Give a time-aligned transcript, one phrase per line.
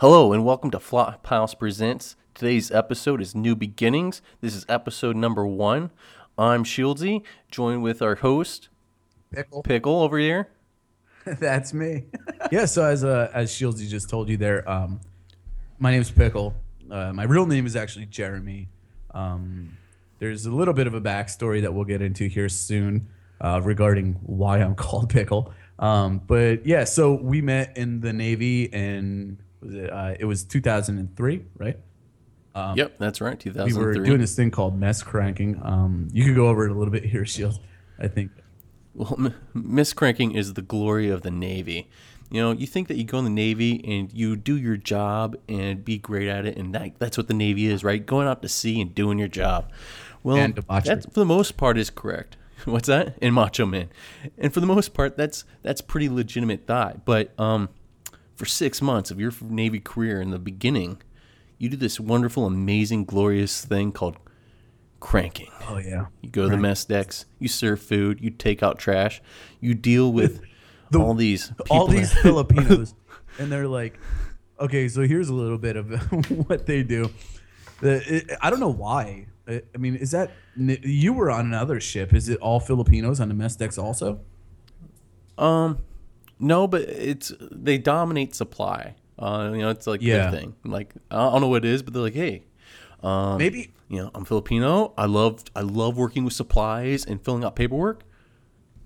[0.00, 2.16] Hello and welcome to Flophouse Presents.
[2.32, 4.22] Today's episode is New Beginnings.
[4.40, 5.90] This is episode number one.
[6.38, 8.70] I'm Shieldsy, joined with our host
[9.30, 9.62] Pickle.
[9.62, 10.48] Pickle over here.
[11.26, 12.04] That's me.
[12.50, 12.64] yeah.
[12.64, 15.02] So as uh, as Shieldsy just told you there, um,
[15.78, 16.54] my name's Pickle.
[16.90, 18.70] Uh, my real name is actually Jeremy.
[19.10, 19.76] Um,
[20.18, 23.06] there's a little bit of a backstory that we'll get into here soon
[23.38, 25.52] uh, regarding why I'm called Pickle.
[25.78, 30.44] Um, but yeah, so we met in the Navy and was it, uh, it was
[30.44, 31.78] 2003, right?
[32.76, 33.38] yep, that's right.
[33.38, 33.80] 2003.
[33.80, 35.60] We were doing this thing called mess cranking.
[35.62, 37.58] Um, you could go over it a little bit here, Shield.
[37.98, 38.32] I think.
[38.94, 41.88] Well, m- mess cranking is the glory of the Navy.
[42.30, 45.36] You know, you think that you go in the Navy and you do your job
[45.48, 48.04] and be great at it, and that, that's what the Navy is, right?
[48.04, 49.70] Going out to sea and doing your job.
[50.22, 50.36] Well,
[50.68, 52.36] that for the most part is correct.
[52.66, 53.16] What's that?
[53.22, 53.88] And Macho Man,
[54.38, 57.04] and for the most part, that's that's pretty legitimate thought.
[57.04, 57.68] But um,
[58.40, 61.02] for six months of your Navy career in the beginning,
[61.58, 64.16] you do this wonderful, amazing, glorious thing called
[64.98, 65.50] cranking.
[65.68, 66.06] Oh yeah.
[66.22, 69.20] You go to the mess decks, you serve food, you take out trash,
[69.60, 70.40] you deal with
[70.94, 72.94] all these all these Filipinos,
[73.38, 74.00] and they're like,
[74.58, 75.90] okay, so here's a little bit of
[76.48, 77.10] what they do.
[77.82, 79.26] I don't know why.
[79.46, 82.14] I I mean, is that you were on another ship?
[82.14, 84.20] Is it all Filipinos on the mess decks also?
[85.36, 85.78] um,
[86.40, 88.94] no, but it's they dominate supply.
[89.18, 90.30] Uh, you know, it's like Yeah.
[90.30, 90.54] their thing.
[90.64, 92.44] Like I don't know what it is, but they're like, hey,
[93.02, 94.92] um, Maybe you know, I'm Filipino.
[94.96, 98.04] I love I love working with supplies and filling out paperwork.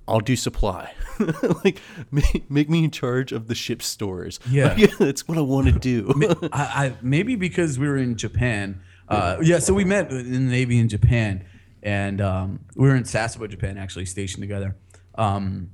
[0.06, 0.92] I'll do supply.
[1.64, 4.38] like make, make me in charge of the ship stores.
[4.50, 4.74] Yeah.
[4.74, 6.12] Like, that's what I want to do.
[6.52, 8.80] I, I maybe because we were in Japan.
[9.08, 11.44] Uh, yeah, so we met in the Navy in Japan,
[11.82, 14.76] and um, we were in Sasebo, Japan, actually stationed together.
[15.16, 15.70] Um,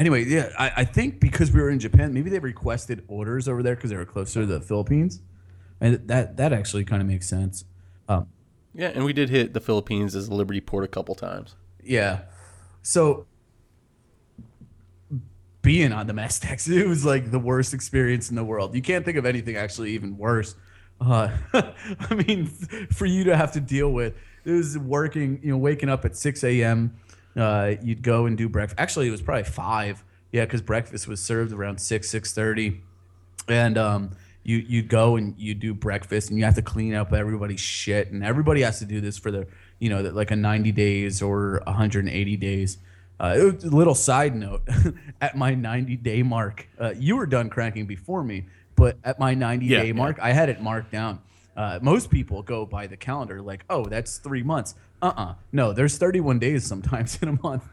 [0.00, 3.62] anyway, yeah, I, I think because we were in Japan, maybe they requested orders over
[3.62, 5.20] there because they were closer to the Philippines,
[5.80, 7.64] and that that actually kind of makes sense.
[8.08, 8.26] Um,
[8.74, 11.54] yeah, and we did hit the Philippines as a Liberty port a couple times.
[11.82, 12.22] Yeah.
[12.82, 13.26] So
[15.62, 18.74] being on the mess decks, it was like the worst experience in the world.
[18.74, 20.56] You can't think of anything actually even worse.
[21.00, 24.14] Uh, I mean, for you to have to deal with
[24.44, 26.96] it was working, you know, waking up at 6 a.m.
[27.36, 28.78] Uh, you'd go and do breakfast.
[28.80, 30.04] Actually, it was probably five.
[30.32, 32.82] Yeah, because breakfast was served around six, six thirty,
[33.48, 34.10] and um,
[34.44, 38.10] you you'd go and you do breakfast, and you have to clean up everybody's shit,
[38.10, 39.46] and everybody has to do this for the
[39.78, 42.78] you know like a ninety days or hundred and eighty days.
[43.18, 44.62] Uh, a little side note:
[45.20, 49.34] at my ninety day mark, uh, you were done cranking before me, but at my
[49.34, 49.92] ninety Yeah, day yeah.
[49.94, 51.20] mark, I had it marked down.
[51.56, 54.74] Uh, most people go by the calendar, like, oh, that's three months.
[55.02, 57.64] Uh uh No, there's 31 days sometimes in a month.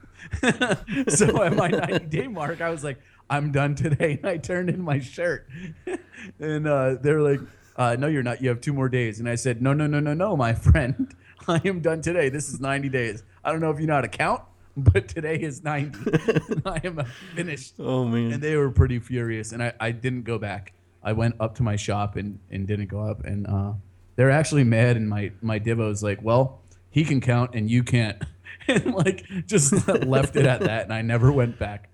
[1.09, 2.99] so at my 90 day mark, I was like,
[3.29, 4.17] I'm done today.
[4.21, 5.47] And I turned in my shirt.
[6.39, 7.39] and uh, they're like,
[7.75, 8.41] uh, no, you're not.
[8.41, 9.19] You have two more days.
[9.19, 11.13] And I said, no, no, no, no, no, my friend.
[11.47, 12.29] I am done today.
[12.29, 13.23] This is 90 days.
[13.43, 14.41] I don't know if you know how to count,
[14.75, 16.61] but today is 90.
[16.65, 17.01] I am
[17.35, 18.33] finished Oh man.
[18.33, 20.73] and they were pretty furious and I, I didn't go back
[21.03, 23.73] i went up to my shop and, and didn't go up and uh,
[24.15, 26.61] they're actually mad and my my divo's like well
[26.97, 28.21] he can count and you can't
[28.67, 31.89] and like just left it at that and i never went back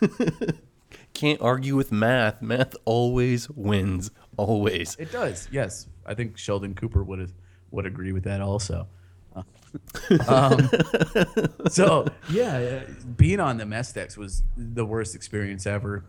[1.14, 2.42] Can't argue with math.
[2.42, 4.10] Math always wins.
[4.36, 4.94] Always.
[5.00, 7.32] it does yes i think sheldon cooper would
[7.72, 8.86] would agree with that also
[9.34, 9.42] Uh,
[10.28, 10.70] um,
[11.68, 16.04] so yeah uh, being on the decks was the worst experience ever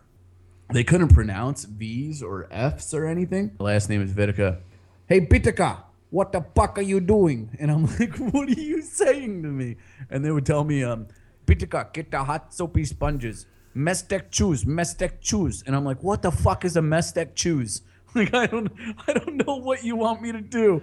[0.72, 3.50] they couldn't pronounce V's or F's or anything.
[3.58, 4.58] The last name is Vitica.
[5.06, 7.56] Hey, Bitica, what the fuck are you doing?
[7.58, 9.76] And I'm like, what are you saying to me?
[10.10, 11.06] And they would tell me, um,
[11.46, 13.46] Bitica, get the hot soapy sponges.
[13.74, 15.62] Mestek choose, mestek choose.
[15.66, 17.82] And I'm like, what the fuck is a mestek choose?
[18.12, 18.72] Like, I don't,
[19.06, 20.82] I don't know what you want me to do.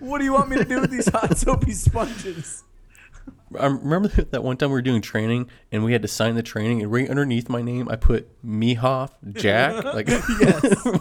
[0.00, 2.64] What do you want me to do with these hot soapy sponges?
[3.58, 6.42] I remember that one time we were doing training and we had to sign the
[6.42, 10.08] training and right underneath my name I put Mihoff Jack like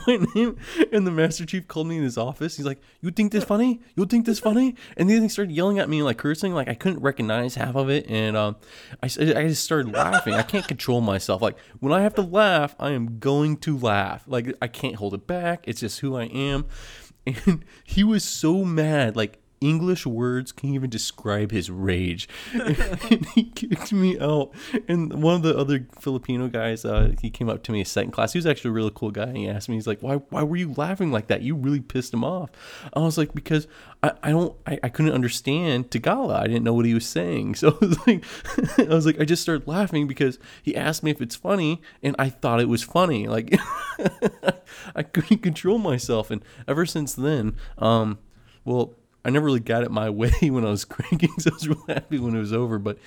[0.07, 0.57] my name.
[0.91, 2.57] And the master chief called me in his office.
[2.57, 3.81] He's like you think this funny?
[3.95, 4.75] You think this funny?
[4.97, 6.53] And then he started yelling at me like cursing.
[6.53, 8.05] Like I couldn't recognize half of it.
[8.09, 8.55] And um
[9.01, 10.33] I, I just started laughing.
[10.33, 11.41] I can't control myself.
[11.41, 14.23] Like when I have to laugh I am going to laugh.
[14.27, 15.63] Like I can't hold it back.
[15.67, 16.65] It's just who I am.
[17.25, 19.15] And he was so mad.
[19.15, 22.27] Like English words can't even describe his rage.
[22.53, 24.51] and he kicked me out.
[24.87, 28.33] And one of the other Filipino guys, uh, he came up to me second class.
[28.33, 29.23] He was actually a really cool guy.
[29.23, 31.41] And he asked me, he's like, why, why were you laughing like that?
[31.41, 32.49] You really pissed him off.
[32.93, 33.67] I was like, because
[34.01, 36.43] I, I don't, I, I couldn't understand Tagalog.
[36.43, 37.55] I didn't know what he was saying.
[37.63, 38.25] So I was like,
[38.79, 42.13] I was like, I just started laughing because he asked me if it's funny and
[42.19, 43.27] I thought it was funny.
[43.27, 43.57] Like
[44.95, 46.29] I couldn't control myself.
[46.29, 48.19] And ever since then, um,
[48.65, 48.95] well,
[49.25, 51.85] I never really got it my way when I was cranking, so I was real
[51.87, 52.79] happy when it was over.
[52.79, 52.97] But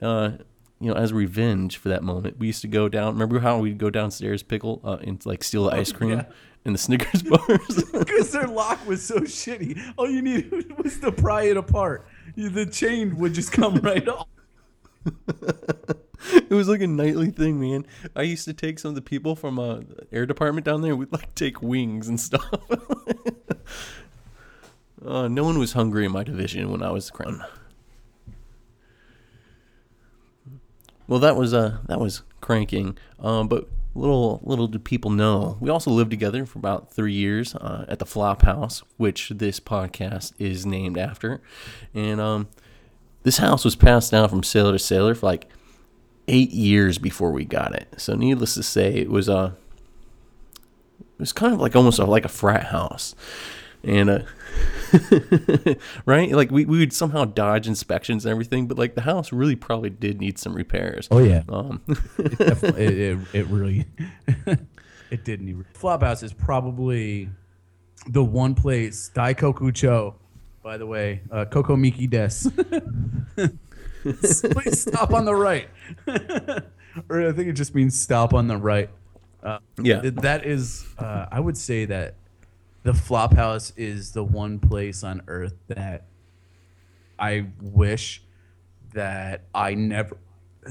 [0.00, 0.32] uh,
[0.80, 3.14] you know, as revenge for that moment, we used to go down.
[3.14, 6.24] Remember how we'd go downstairs, pickle, uh, and like steal the ice cream yeah.
[6.64, 7.84] in the Snickers bars.
[7.92, 9.80] Because their lock was so shitty.
[9.96, 12.06] All you needed was to pry it apart.
[12.36, 14.28] The chain would just come right off.
[15.06, 17.86] it was like a nightly thing, man.
[18.16, 20.96] I used to take some of the people from uh, the air department down there.
[20.96, 22.50] We'd like take wings and stuff.
[25.06, 27.44] Uh, no one was hungry in my division when I was crown.
[31.06, 32.96] Well, that was uh that was cranking.
[33.18, 37.54] Um, but little little do people know, we also lived together for about three years
[37.54, 41.40] uh, at the Flop House, which this podcast is named after,
[41.94, 42.48] and um,
[43.22, 45.48] this house was passed down from sailor to sailor for like
[46.28, 47.88] eight years before we got it.
[47.98, 49.52] So needless to say, it was uh,
[50.98, 53.14] it was kind of like almost a, like a frat house,
[53.84, 54.18] and uh,
[56.06, 59.56] right, like we, we would somehow dodge inspections and everything, but like the house really
[59.56, 61.08] probably did need some repairs.
[61.10, 63.84] Oh yeah, Um, it, it, it, it really
[65.10, 65.56] it did need.
[65.56, 65.76] Repairs.
[65.76, 67.28] Flophouse is probably
[68.08, 70.16] the one place Daikoku Cho.
[70.62, 71.44] By the way, uh,
[71.78, 72.30] Miki Des.
[74.02, 75.68] Please stop on the right.
[77.08, 78.90] or I think it just means stop on the right.
[79.42, 80.00] Uh, Yeah.
[80.02, 80.86] that is.
[80.98, 82.14] Uh, I would say that
[82.84, 86.04] the Flophouse is the one place on Earth that
[87.18, 88.22] I wish
[88.92, 90.16] that I never,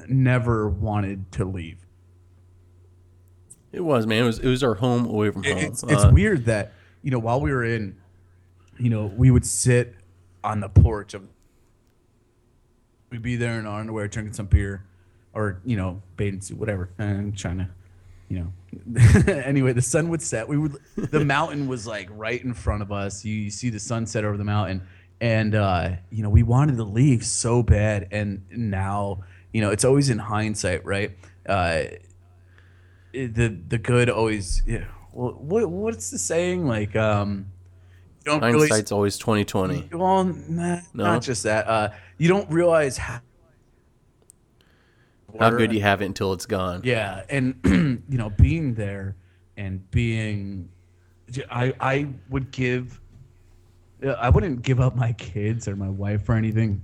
[0.07, 1.85] never wanted to leave.
[3.73, 4.23] it was man.
[4.23, 5.57] It was it was our home away from home.
[5.57, 6.71] It's, it's Uh, weird that
[7.01, 7.97] you know while we were in,
[8.79, 9.95] you know, we would sit
[10.43, 11.27] on the porch of.
[13.09, 14.85] We'd be there in our underwear drinking some beer,
[15.33, 17.69] or you know, bathing suit, whatever, and trying to,
[18.33, 19.31] you know.
[19.45, 20.47] anyway, the sun would set.
[20.47, 20.77] We would.
[20.95, 23.23] The mountain was like right in front of us.
[23.23, 24.81] You, you see the sunset over the mountain,
[25.21, 29.85] and uh, you know we wanted to leave so bad, and now you know it's
[29.85, 31.11] always in hindsight, right?
[31.47, 31.83] Uh,
[33.13, 34.85] the the good always yeah.
[35.11, 37.45] Well, what what's the saying like um
[38.25, 39.87] you don't really hindsight's always twenty twenty.
[39.91, 41.03] well nah, No?
[41.03, 43.21] not just that uh you don't realize how
[45.39, 46.81] How good you have it until it's gone.
[46.83, 47.55] yeah and
[48.09, 49.15] you know being there
[49.57, 50.69] and being
[51.49, 52.99] I I would give
[54.05, 56.83] I wouldn't give up my kids or my wife or anything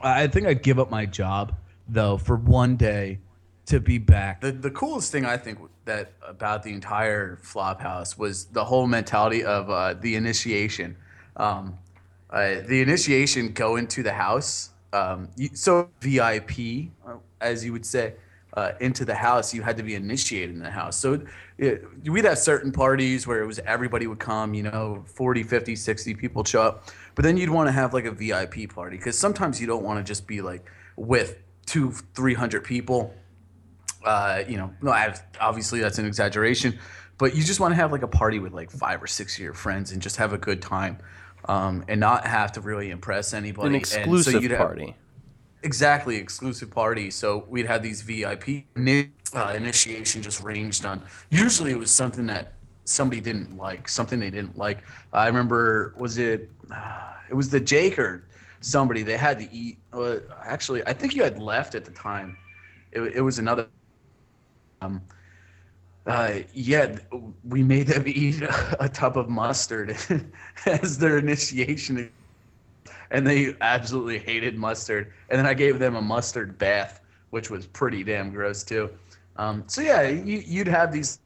[0.00, 1.54] I think I'd give up my job
[1.88, 3.20] though for one day
[3.66, 4.40] to be back.
[4.40, 8.86] The the coolest thing I think that about the entire flop house was the whole
[8.86, 10.96] mentality of uh, the initiation.
[11.36, 11.78] Um,
[12.30, 14.70] uh, the initiation go into the house.
[14.92, 18.14] Um, so VIP, uh, as you would say,
[18.54, 20.98] uh, into the house, you had to be initiated in the house.
[20.98, 21.24] So
[21.56, 25.74] it, we'd have certain parties where it was everybody would come, you know, 40, 50,
[25.74, 26.88] 60 people show up.
[27.14, 29.98] But then you'd want to have like a VIP party because sometimes you don't want
[29.98, 33.14] to just be like with two, 300 people
[34.04, 36.78] uh, you know, no, I- obviously that's an exaggeration,
[37.18, 39.42] but you just want to have like a party with like five or six of
[39.44, 40.98] your friends and just have a good time,
[41.46, 43.68] um, and not have to really impress anybody.
[43.68, 44.96] An And so exclusive you'd have- party.
[45.62, 47.10] exactly exclusive party.
[47.10, 48.64] So we'd have these VIP
[49.34, 51.02] uh, initiation just ranged on.
[51.30, 52.52] Usually it was something that
[52.84, 54.78] somebody didn't like, something they didn't like.
[55.12, 58.24] I remember was it uh, it was the Jake or
[58.60, 59.78] somebody they had to eat.
[59.92, 62.36] Uh, actually, I think you had left at the time.
[62.92, 63.66] It, it was another.
[64.80, 65.00] Um,
[66.06, 66.96] uh, yeah,
[67.44, 68.42] we made them eat
[68.80, 69.96] a, tub of mustard
[70.66, 72.10] as their initiation
[73.12, 75.12] and they absolutely hated mustard.
[75.28, 78.90] And then I gave them a mustard bath, which was pretty damn gross too.
[79.36, 81.20] Um, so yeah, you, you'd have these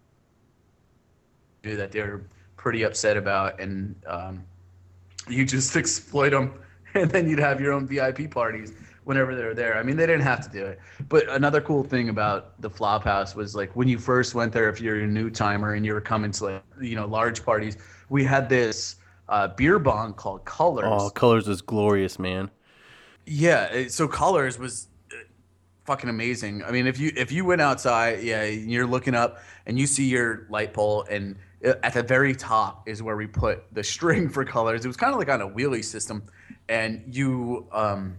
[1.63, 2.23] that they're
[2.57, 4.45] pretty upset about, and um,
[5.29, 6.55] you just exploit them,
[6.95, 8.73] and then you'd have your own VIP parties
[9.07, 9.79] whenever they're there.
[9.79, 13.05] I mean, they didn't have to do it, but another cool thing about the Flop
[13.05, 15.95] House was like when you first went there, if you're a new timer and you
[15.95, 17.77] were coming to like you know large parties,
[18.09, 18.97] we had this
[19.29, 20.87] uh, beer bong called Colors.
[20.89, 22.51] Oh, colors was glorious, man.
[23.27, 25.19] Yeah, so colors was uh,
[25.85, 26.65] fucking amazing.
[26.65, 29.87] I mean, if you if you went outside, yeah, and you're looking up and you
[29.87, 34.29] see your light pole, and at the very top is where we put the string
[34.29, 34.85] for colors.
[34.85, 36.25] It was kind of like on a wheelie system,
[36.69, 38.17] and you, um,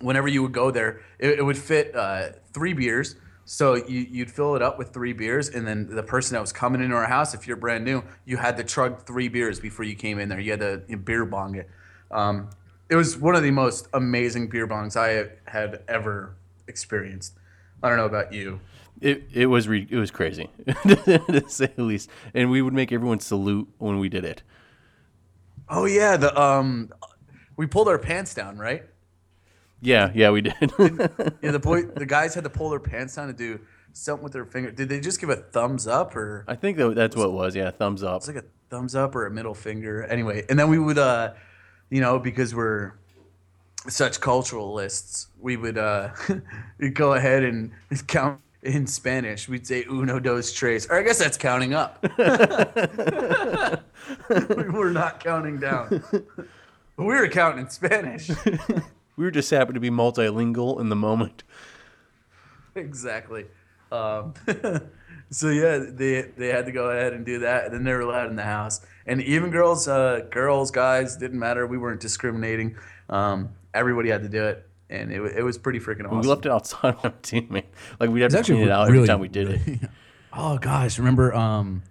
[0.00, 3.16] whenever you would go there, it, it would fit uh, three beers.
[3.46, 6.52] So you, you'd fill it up with three beers, and then the person that was
[6.52, 9.84] coming into our house, if you're brand new, you had to chug three beers before
[9.84, 10.40] you came in there.
[10.40, 11.68] You had to you know, beer bong it.
[12.10, 12.48] Um,
[12.88, 16.36] it was one of the most amazing beer bongs I had ever
[16.68, 17.34] experienced.
[17.82, 18.60] I don't know about you.
[19.00, 20.48] It it was re- it was crazy
[20.84, 24.42] to say the least, and we would make everyone salute when we did it.
[25.68, 26.90] Oh yeah, the um,
[27.56, 28.84] we pulled our pants down, right?
[29.84, 30.54] Yeah, yeah, we did.
[30.60, 30.70] Yeah,
[31.50, 33.60] the boy, the guys had to pull their pants down to do
[33.92, 34.70] something with their finger.
[34.70, 37.54] Did they just give a thumbs up or I think that that's what it was.
[37.54, 38.16] Yeah, thumbs up.
[38.16, 40.04] it's like a thumbs up or a middle finger?
[40.04, 41.34] Anyway, and then we would, uh,
[41.90, 42.92] you know, because we're
[43.86, 46.08] such culturalists, we would uh,
[46.94, 47.70] go ahead and
[48.06, 49.50] count in Spanish.
[49.50, 52.02] We'd say uno, dos, tres, or I guess that's counting up.
[54.30, 56.02] we were not counting down.
[56.96, 58.30] We were counting in Spanish.
[59.16, 61.44] We were just happy to be multilingual in the moment.
[62.74, 63.46] exactly.
[63.92, 64.34] Um,
[65.30, 68.00] so yeah, they they had to go ahead and do that, and then they were
[68.00, 68.80] allowed in the house.
[69.06, 71.66] And even girls, uh, girls, guys, didn't matter.
[71.66, 72.76] We weren't discriminating.
[73.08, 76.20] Um, everybody had to do it, and it, it was pretty freaking awesome.
[76.20, 77.64] We left it outside on too, man.
[78.00, 79.80] Like we'd have to It's clean it out every time we did it.
[80.32, 81.82] Oh gosh, remember um,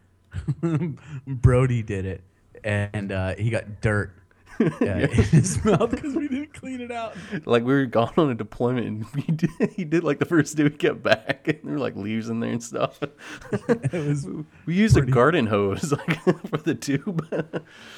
[1.28, 2.22] Brody did it,
[2.64, 4.12] and uh, he got dirt
[4.60, 7.16] uh, in his mouth because we didn't clean it out.
[7.46, 10.56] Like we were gone on a deployment, and we did, he did like the first
[10.56, 13.00] day we get back, and there were like leaves in there and stuff.
[13.02, 14.28] It was
[14.66, 17.28] we used a garden hose like for the tube.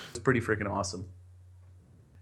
[0.10, 1.08] It's pretty freaking awesome.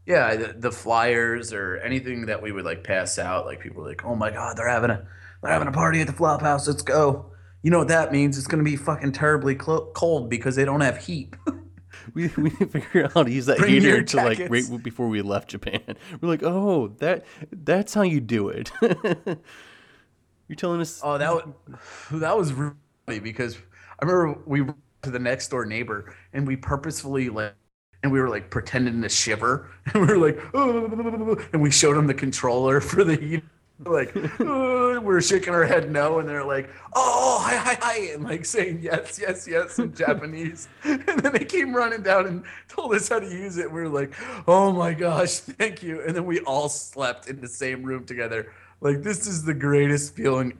[0.05, 3.89] Yeah, the, the flyers or anything that we would like pass out, like people were
[3.89, 5.07] like, "Oh my god, they're having a
[5.41, 6.67] they're having a party at the flop house.
[6.67, 7.29] Let's go."
[7.61, 8.37] You know what that means?
[8.37, 11.33] It's gonna be fucking terribly clo- cold because they don't have heat.
[12.13, 15.07] we we didn't figure out how to use that Bring heater to like right before
[15.07, 15.81] we left Japan.
[16.21, 18.71] We're like, oh, that that's how you do it.
[18.81, 21.43] You're telling us oh, that was
[22.11, 23.57] that was really because
[23.99, 27.55] I remember we went to the next door neighbor and we purposefully like
[28.03, 31.97] and we were like pretending to shiver and we were like "Oh," and we showed
[31.97, 33.43] him the controller for the heat
[33.85, 38.23] like "Oh," were shaking our head no and they're like oh hi hi hi and
[38.23, 40.67] like saying yes yes yes in japanese.
[40.83, 43.65] And then they came running down and told us how to use it.
[43.65, 44.13] And we were like
[44.47, 46.01] oh my gosh thank you.
[46.01, 48.51] And then we all slept in the same room together.
[48.81, 50.59] Like this is the greatest feeling.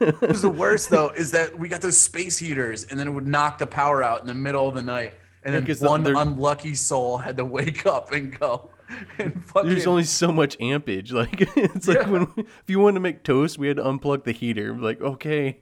[0.00, 3.10] It was the worst though is that we got those space heaters and then it
[3.10, 5.14] would knock the power out in the middle of the night.
[5.44, 8.70] And then one they're- unlucky soul had to wake up and go
[9.46, 11.12] fucking there's only so much ampage.
[11.22, 12.08] Like it's like Yeah.
[12.10, 14.76] when if you wanted to make toast, we had to unplug the heater.
[14.76, 15.60] Like okay,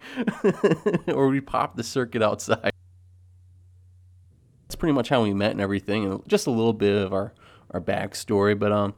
[1.09, 2.73] or we pop the circuit outside.
[4.63, 7.35] That's pretty much how we met and everything, and just a little bit of our
[7.73, 8.59] our backstory.
[8.59, 8.95] But um,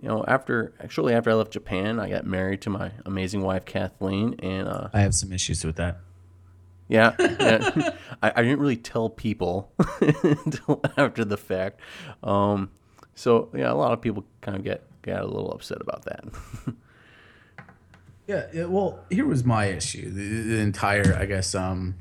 [0.00, 3.64] you know, after shortly after I left Japan, I got married to my amazing wife
[3.64, 6.00] Kathleen, and uh, i have some issues with that
[6.92, 7.90] yeah, yeah.
[8.22, 9.72] I, I didn't really tell people
[10.22, 11.80] until after the fact.
[12.22, 12.70] Um,
[13.14, 16.24] so yeah, a lot of people kind of get got a little upset about that.
[18.26, 20.10] Yeah, yeah, well, here was my issue.
[20.10, 21.96] The, the entire, I guess, um,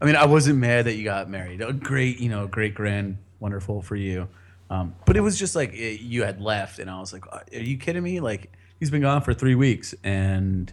[0.00, 1.60] I mean, I wasn't mad that you got married.
[1.62, 4.28] Oh, great, you know, great, grand, wonderful for you.
[4.70, 7.42] Um, but it was just like it, you had left, and I was like, "Are
[7.50, 8.20] you kidding me?
[8.20, 10.72] Like, he's been gone for three weeks, and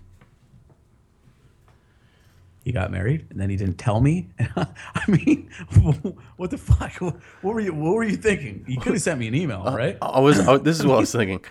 [2.63, 4.29] he got married, and then he didn't tell me.
[4.55, 5.49] I mean,
[6.37, 6.93] what the fuck?
[7.01, 7.73] What were you?
[7.73, 8.63] What were you thinking?
[8.67, 9.97] You could have sent me an email, uh, right?
[10.01, 10.39] I was.
[10.39, 11.43] I, this is what I was thinking.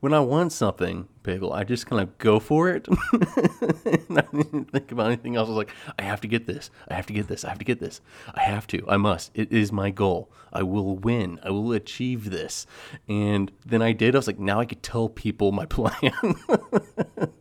[0.00, 2.86] when I want something, Pickle, I just kind of go for it.
[2.90, 5.46] I didn't think about anything else.
[5.46, 6.70] I was like, I have to get this.
[6.88, 7.44] I have to get this.
[7.44, 8.00] I have to get this.
[8.34, 8.84] I have to.
[8.88, 9.32] I must.
[9.34, 10.30] It is my goal.
[10.52, 11.40] I will win.
[11.42, 12.66] I will achieve this.
[13.08, 14.14] And then I did.
[14.14, 16.12] I was like, now I could tell people my plan.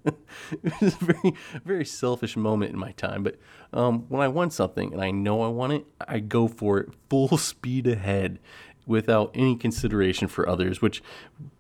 [0.64, 1.34] it was a very,
[1.66, 3.24] very selfish moment in my time.
[3.24, 3.38] But
[3.74, 6.90] um, when I want something and I know I want it, I go for it
[7.10, 8.40] full speed ahead
[8.86, 11.04] without any consideration for others, which,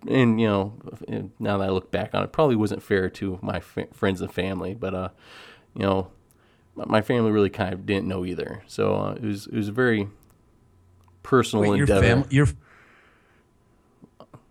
[0.08, 0.74] and you know,
[1.40, 4.32] now that I look back on it, probably wasn't fair to my f- friends and
[4.32, 4.74] family.
[4.74, 5.10] But uh,
[5.76, 6.12] you know,
[6.76, 9.74] my family really kind of didn't know either, so uh, it was it was a
[9.74, 10.08] very
[11.24, 12.26] personal Wait, your endeavor.
[12.30, 12.48] your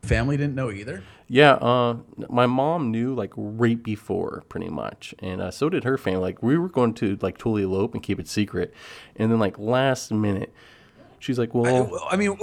[0.02, 1.02] family didn't know either.
[1.28, 1.96] Yeah, uh,
[2.28, 6.20] my mom knew like right before, pretty much, and uh, so did her family.
[6.20, 8.72] Like we were going to like totally elope and keep it secret,
[9.16, 10.52] and then like last minute,
[11.18, 12.36] she's like, "Well, I, I mean,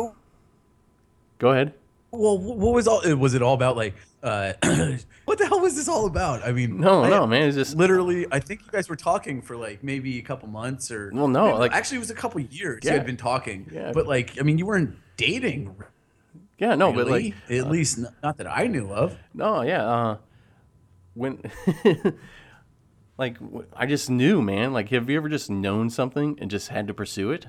[1.39, 1.73] go ahead."
[2.11, 3.01] Well, what was all?
[3.15, 3.95] Was it all about like?
[4.21, 4.53] Uh,
[5.25, 6.43] what the hell was this all about?
[6.43, 7.47] I mean, No, I- no, man.
[7.47, 10.91] It's just Literally, I think you guys were talking for like maybe a couple months
[10.91, 11.09] or.
[11.13, 12.81] Well, no, maybe- like- actually, it was a couple years.
[12.83, 12.91] Yeah.
[12.91, 13.91] You had been talking, Yeah.
[13.93, 15.75] but like, I mean, you weren't dating.
[16.63, 19.17] Yeah, no, but like at least n- not that I knew of.
[19.33, 19.83] No, yeah.
[19.85, 20.17] Uh,
[21.13, 21.41] when,
[23.17, 23.37] like,
[23.73, 24.71] I just knew, man.
[24.71, 27.47] Like, have you ever just known something and just had to pursue it?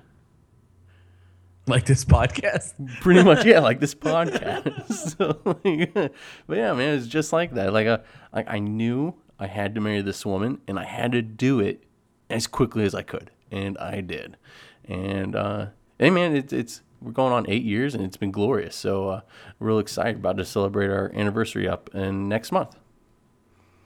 [1.69, 2.75] Like this podcast.
[3.03, 3.61] Pretty much, yeah.
[3.61, 5.17] Like this podcast.
[5.17, 6.13] so, like,
[6.49, 7.73] but yeah, man, it's just like that.
[7.73, 7.99] Like, uh,
[8.33, 11.85] like I knew I had to marry this woman, and I had to do it
[12.29, 14.37] as quickly as I could, and I did.
[14.85, 15.67] And uh,
[16.01, 18.75] hey, man, it's it's we're going on eight years, and it's been glorious.
[18.75, 19.21] So, uh,
[19.59, 22.77] real excited about to celebrate our anniversary up in next month.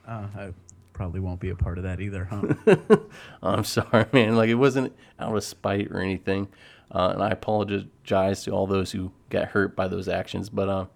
[0.07, 0.53] Uh, I
[0.93, 2.97] probably won't be a part of that either, huh?
[3.43, 4.35] I'm sorry, man.
[4.35, 6.47] Like it wasn't out of spite or anything,
[6.91, 10.49] uh, and I apologize to all those who got hurt by those actions.
[10.49, 10.89] But um,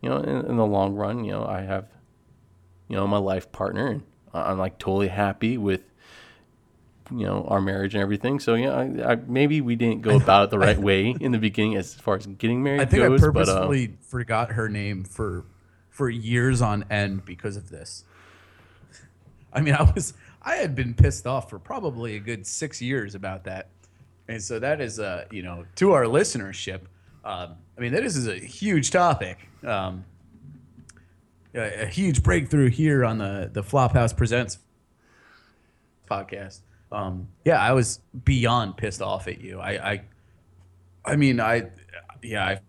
[0.00, 1.86] you know, in, in the long run, you know, I have,
[2.88, 5.82] you know, my life partner, and I'm like totally happy with,
[7.10, 8.40] you know, our marriage and everything.
[8.40, 11.38] So yeah, I, I, maybe we didn't go about it the right way in the
[11.38, 13.24] beginning as far as getting married I think goes.
[13.24, 15.44] I but uh, forgot her name for
[15.88, 18.04] for years on end because of this.
[19.52, 23.14] I mean, I was I had been pissed off for probably a good six years
[23.14, 23.68] about that,
[24.28, 26.82] and so that is uh you know to our listenership.
[27.24, 29.38] Um, I mean, that is a huge topic.
[29.66, 30.04] Um,
[31.54, 34.58] a, a huge breakthrough here on the the Flophouse Presents
[36.08, 36.60] podcast.
[36.90, 39.60] Um, yeah, I was beyond pissed off at you.
[39.60, 40.02] I, I,
[41.04, 41.70] I mean, I,
[42.22, 42.60] yeah, I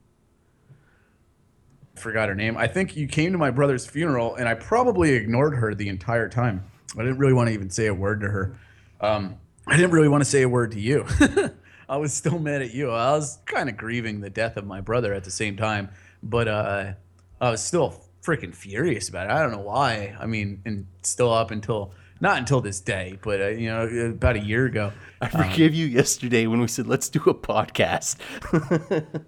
[1.96, 2.58] forgot her name.
[2.58, 6.30] I think you came to my brother's funeral, and I probably ignored her the entire
[6.30, 6.64] time.
[6.96, 8.60] I didn't really want to even say a word to her.
[9.02, 11.06] Um, I didn't really want to say a word to you.
[11.90, 12.92] I was still mad at you.
[12.92, 15.90] I was kind of grieving the death of my brother at the same time,
[16.22, 16.94] but uh,
[17.40, 19.32] I was still freaking furious about it.
[19.32, 20.16] I don't know why.
[20.20, 24.36] I mean, and still up until not until this day, but uh, you know, about
[24.36, 24.92] a year ago.
[25.22, 28.18] I forgive you yesterday when we said let's do a podcast.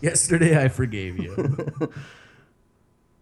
[0.00, 1.92] Yesterday, I forgave you.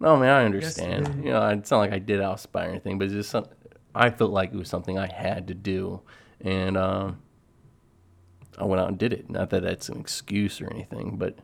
[0.01, 1.05] No, man, I understand.
[1.05, 1.27] Yesterday.
[1.27, 3.45] You know, it's not like I did out spite or anything, but it's just some,
[3.93, 6.01] I felt like it was something I had to do,
[6.39, 7.21] and um,
[8.57, 9.29] I went out and did it.
[9.29, 11.37] Not that that's an excuse or anything, but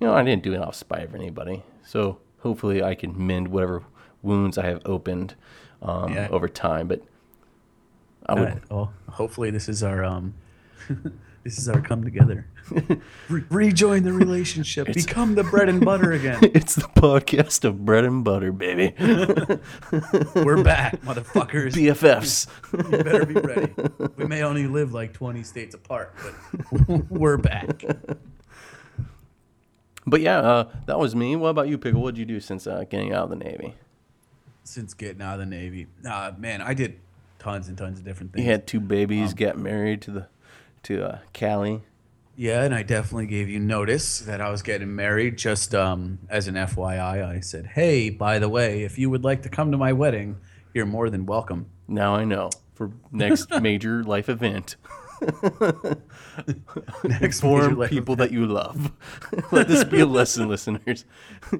[0.00, 1.62] you know, I didn't do it spite of anybody.
[1.86, 3.84] So hopefully, I can mend whatever
[4.22, 5.36] wounds I have opened
[5.84, 6.28] um, Yeah.
[6.30, 6.88] over time.
[6.88, 7.02] But
[8.26, 8.48] I would.
[8.48, 10.34] Uh, well, hopefully this is our um,
[11.44, 12.46] this is our come together.
[13.28, 14.86] Re- rejoin the relationship.
[14.86, 16.38] Become the bread and butter again.
[16.54, 18.94] It's the podcast of bread and butter, baby.
[20.34, 21.74] We're back, motherfuckers.
[21.74, 22.46] BFFs.
[22.72, 23.72] You better be ready.
[24.16, 26.14] We may only live like 20 states apart,
[26.88, 27.84] but we're back.
[30.06, 31.36] But yeah, uh, that was me.
[31.36, 32.00] What about you, Pickle?
[32.02, 33.74] What'd you do since uh, getting out of the Navy?
[34.64, 36.98] Since getting out of the Navy, uh, man, I did
[37.38, 38.44] tons and tons of different things.
[38.44, 40.26] You had two babies, got married to the
[40.84, 41.82] to uh, Callie.
[42.36, 45.38] Yeah, and I definitely gave you notice that I was getting married.
[45.38, 49.42] Just um, as an FYI, I said, "Hey, by the way, if you would like
[49.42, 50.38] to come to my wedding,
[50.72, 54.76] you're more than welcome." Now I know for next major life event.
[57.04, 58.92] Next people that you love.
[59.52, 61.04] Let this be a lesson, listeners.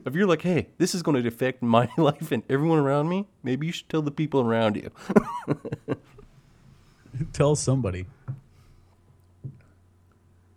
[0.04, 3.26] If you're like, hey, this is going to affect my life and everyone around me,
[3.42, 4.90] maybe you should tell the people around you.
[7.32, 8.06] tell somebody.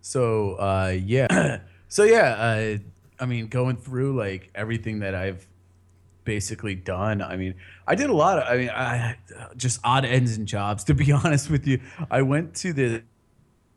[0.02, 2.78] So uh, yeah, so yeah, uh,
[3.20, 5.46] I mean, going through like everything that I've
[6.28, 7.22] basically done.
[7.22, 7.56] I mean,
[7.88, 8.44] I did a lot of.
[8.48, 9.16] I mean, I
[9.56, 10.84] just odd ends and jobs.
[10.84, 11.80] To be honest with you,
[12.12, 13.02] I went to the.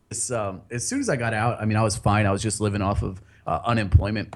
[0.08, 2.26] This, um, as soon as I got out, I mean, I was fine.
[2.26, 4.34] I was just living off of uh, unemployment,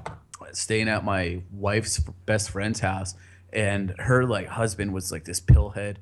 [0.52, 3.16] staying at my wife's best friend's house,
[3.52, 5.96] and her like husband was like this pillhead.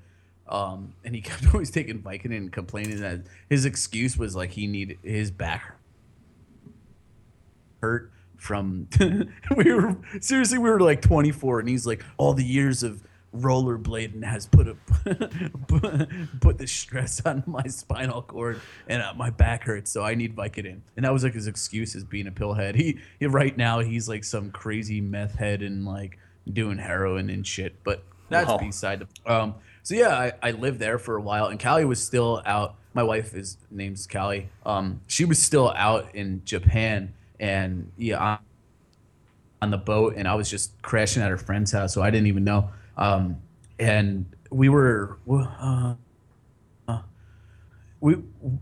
[0.47, 4.67] Um, and he kept always taking Vicodin and complaining that his excuse was like he
[4.67, 5.77] needed his back
[7.81, 8.89] hurt from
[9.57, 13.01] we were seriously we were like 24 and he's like all the years of
[13.33, 14.75] rollerblading has put a
[16.41, 20.35] put the stress on my spinal cord and uh, my back hurts so I need
[20.35, 23.79] Vicodin and that was like his excuse as being a pillhead he, he right now
[23.79, 26.19] he's like some crazy meth head and like
[26.53, 28.59] doing heroin and shit but that's Wow.
[28.59, 32.05] beside the um so yeah I, I lived there for a while and Callie was
[32.05, 37.93] still out my wife is name's Callie um she was still out in Japan and
[37.99, 38.39] yeah
[39.61, 42.29] on, the boat and I was just crashing at her friend's house so I didn't
[42.29, 43.37] even know um
[43.79, 45.95] and we were uh,
[48.03, 48.17] we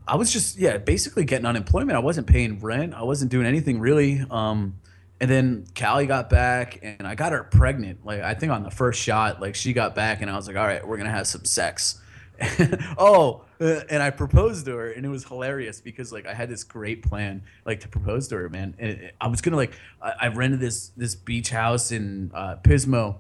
[0.07, 1.97] I was just yeah basically getting unemployment.
[1.97, 2.95] I wasn't paying rent.
[2.95, 4.25] I wasn't doing anything really.
[4.31, 4.79] Um,
[5.19, 8.05] and then Callie got back, and I got her pregnant.
[8.05, 10.57] Like I think on the first shot, like she got back, and I was like,
[10.57, 12.01] all right, we're gonna have some sex.
[12.99, 16.49] oh, uh, and I proposed to her, and it was hilarious because like I had
[16.49, 18.75] this great plan, like to propose to her, man.
[18.79, 22.57] And it, I was gonna like I, I rented this this beach house in uh,
[22.63, 23.17] Pismo,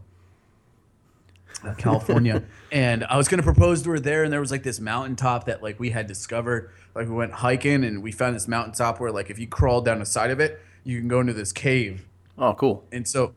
[1.64, 4.24] uh, California, and I was gonna propose to her there.
[4.24, 6.70] And there was like this mountaintop that like we had discovered.
[6.94, 9.98] Like we went hiking, and we found this mountaintop where like if you crawl down
[9.98, 12.06] the side of it, you can go into this cave.
[12.38, 12.84] Oh, cool.
[12.90, 13.34] And so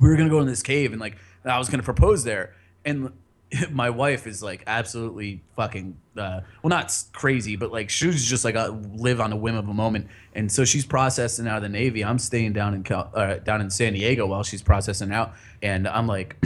[0.00, 2.54] we were gonna go in this cave, and like I was gonna propose there,
[2.84, 3.12] and
[3.70, 8.44] my wife is like absolutely fucking uh, well not crazy but like she was just
[8.44, 10.08] like a, live on a whim of a moment.
[10.34, 12.04] And so she's processing out of the navy.
[12.04, 15.34] I'm staying down in Cal- uh, down in san diego while she's processing out.
[15.62, 16.36] And i'm like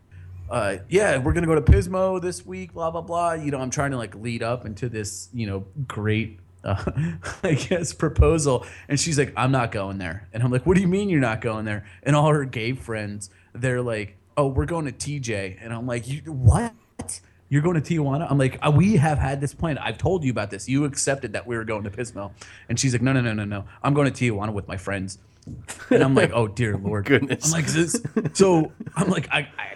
[0.50, 3.32] uh, yeah we're gonna go to pismo this week blah blah blah.
[3.32, 6.92] You know i'm trying to like lead up into this you know great uh,
[7.42, 10.80] I guess proposal, and she's like, "I'm not going there," and I'm like, "What do
[10.80, 14.66] you mean you're not going there?" And all her gay friends, they're like, "Oh, we're
[14.66, 16.72] going to TJ," and I'm like, "You what?
[17.48, 19.78] You're going to Tijuana?" I'm like, "Uh, "We have had this plan.
[19.78, 20.68] I've told you about this.
[20.68, 22.32] You accepted that we were going to Pismo,"
[22.68, 23.64] and she's like, "No, no, no, no, no.
[23.82, 25.18] I'm going to Tijuana with my friends."
[25.90, 27.46] And I'm like, "Oh dear lord, Goodness.
[27.46, 28.00] I'm like, this,
[28.32, 29.74] so I'm like, I, I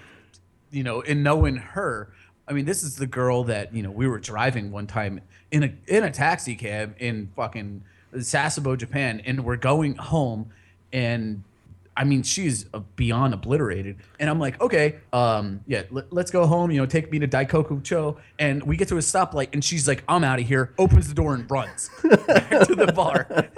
[0.71, 2.13] you know, in knowing her,
[2.49, 5.65] I mean, this is the girl that you know we were driving one time in
[5.65, 7.83] a in a taxi cab in fucking
[8.15, 10.51] Sasebo, Japan, and we're going home,
[10.93, 11.43] and
[11.97, 16.47] I mean, she's uh, beyond obliterated, and I'm like, okay, um, yeah, let, let's go
[16.47, 16.71] home.
[16.71, 19.89] You know, take me to Daikoku Cho, and we get to a stoplight, and she's
[19.89, 20.75] like, I'm out of here.
[20.79, 21.91] Opens the door and runs
[22.27, 23.49] back to the bar.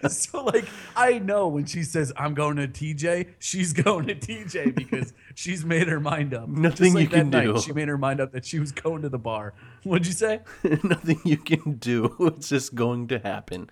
[0.08, 0.64] so like,
[0.96, 5.64] I know when she says I'm going to TJ, she's going to TJ because she's
[5.64, 6.48] made her mind up.
[6.48, 7.60] Nothing like you can night, do.
[7.60, 9.54] She made her mind up that she was going to the bar.
[9.84, 10.40] What'd you say?
[10.82, 12.16] Nothing you can do.
[12.20, 13.68] It's just going to happen.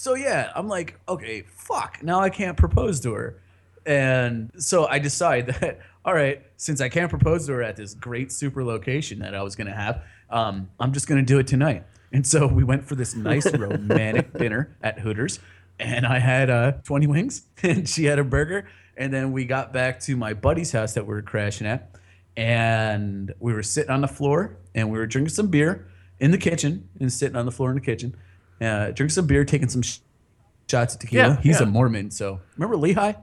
[0.00, 2.02] So yeah, I'm like, okay, fuck.
[2.02, 3.38] Now I can't propose to her.
[3.84, 7.92] And so I decide that, all right, since I can't propose to her at this
[7.92, 11.84] great super location that I was gonna have, um, I'm just gonna do it tonight.
[12.14, 15.38] And so we went for this nice romantic dinner at Hooters,
[15.78, 19.70] and I had uh, 20 wings, and she had a burger, and then we got
[19.70, 21.94] back to my buddy's house that we were crashing at,
[22.38, 25.86] and we were sitting on the floor, and we were drinking some beer
[26.18, 28.16] in the kitchen, and sitting on the floor in the kitchen,
[28.60, 29.98] uh, drinking some beer, taking some sh-
[30.68, 31.28] shots of tequila.
[31.34, 31.66] Yeah, He's yeah.
[31.66, 33.14] a Mormon, so remember Lehigh?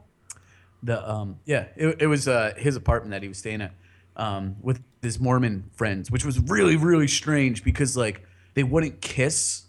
[0.83, 3.73] The um yeah, it, it was uh his apartment that he was staying at
[4.15, 8.21] um with his Mormon friends, which was really really strange because like
[8.53, 9.63] they wouldn't kiss,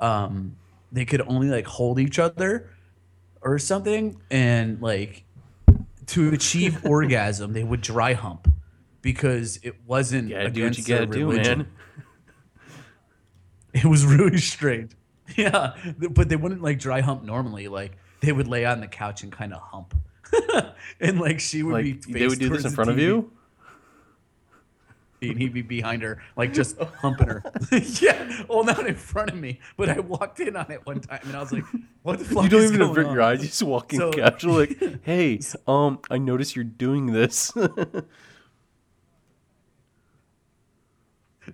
[0.00, 0.56] um
[0.92, 2.68] they could only like hold each other
[3.42, 5.24] or something, and like
[6.08, 8.46] to achieve orgasm they would dry hump
[9.00, 11.58] because it wasn't You gotta do what you against their gotta do, religion.
[11.58, 11.68] man.
[13.72, 14.90] It was really strange.
[15.36, 15.74] Yeah,
[16.10, 17.68] but they wouldn't like dry hump normally.
[17.68, 19.94] Like they would lay on the couch and kind of hump,
[21.00, 21.92] and like she would be.
[21.94, 23.30] Like they would do this in front of you.
[25.22, 27.42] and he'd be behind her, like just humping her.
[28.00, 31.20] yeah, well, not in front of me, but I walked in on it one time,
[31.24, 31.64] and I was like,
[32.02, 33.40] "What the fuck?" You don't even avert your eyes.
[33.42, 37.52] You just walk in So- casual, like, "Hey, um, I noticed you're doing this."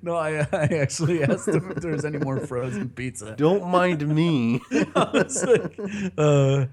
[0.02, 3.34] No, I, I actually asked him if there was any more frozen pizza.
[3.36, 4.60] don't mind me.
[4.94, 5.78] I was like,
[6.18, 6.66] uh,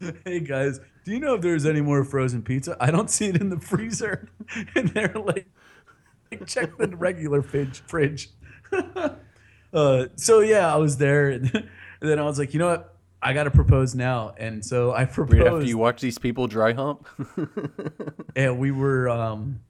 [0.24, 2.76] hey guys, do you know if there's any more frozen pizza?
[2.80, 4.28] I don't see it in the freezer.
[4.74, 5.46] And they're like,
[6.46, 7.82] check the regular fridge.
[7.86, 8.30] fridge.
[9.72, 11.68] uh, so yeah, I was there, and
[12.00, 12.94] then I was like, you know what?
[13.20, 14.34] I got to propose now.
[14.38, 15.38] And so I proposed.
[15.38, 17.08] Right after you watch these people dry hump.
[18.36, 19.60] and we were um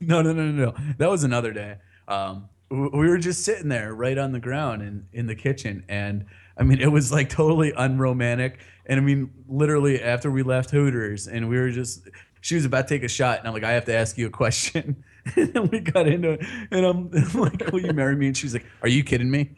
[0.00, 1.76] no no no no no that was another day
[2.08, 5.84] um we were just sitting there right on the ground in in the kitchen.
[5.88, 8.60] And i mean it was like totally unromantic.
[8.86, 12.08] And i mean literally after we left hooters and we were just
[12.40, 13.40] she was about to take a shot.
[13.40, 15.04] And i'm like i have to ask you a question.
[15.36, 16.46] And we got into it.
[16.70, 18.28] And i'm, I'm like will you marry me?
[18.28, 19.50] And she's like are you kidding me?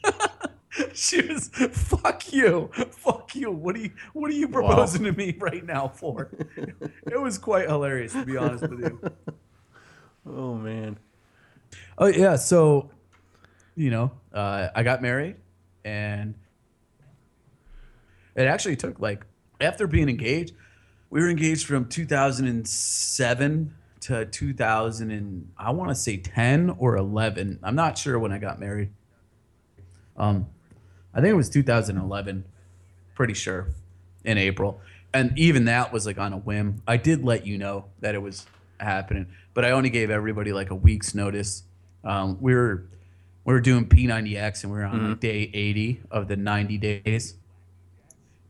[0.95, 2.71] She was fuck you.
[2.91, 3.53] Fuck you.
[3.53, 6.31] What are you what are you proposing to me right now for?
[7.07, 9.01] It was quite hilarious to be honest with you.
[10.27, 10.99] Oh man.
[11.99, 12.91] Oh yeah so
[13.75, 15.37] you know uh, i got married
[15.85, 16.35] and
[18.35, 19.25] it actually took like
[19.61, 20.55] after being engaged
[21.11, 27.59] we were engaged from 2007 to 2000 and i want to say 10 or 11
[27.63, 28.91] i'm not sure when i got married.
[30.17, 30.47] Um
[31.15, 32.45] i think it was 2011
[33.15, 33.69] pretty sure
[34.25, 34.81] in april.
[35.15, 36.83] And even that was like on a whim.
[36.87, 38.47] I did let you know that it was
[38.83, 41.63] happening but i only gave everybody like a week's notice
[42.05, 42.87] um, we were
[43.45, 47.35] we were doing p90x and we were on like day 80 of the 90 days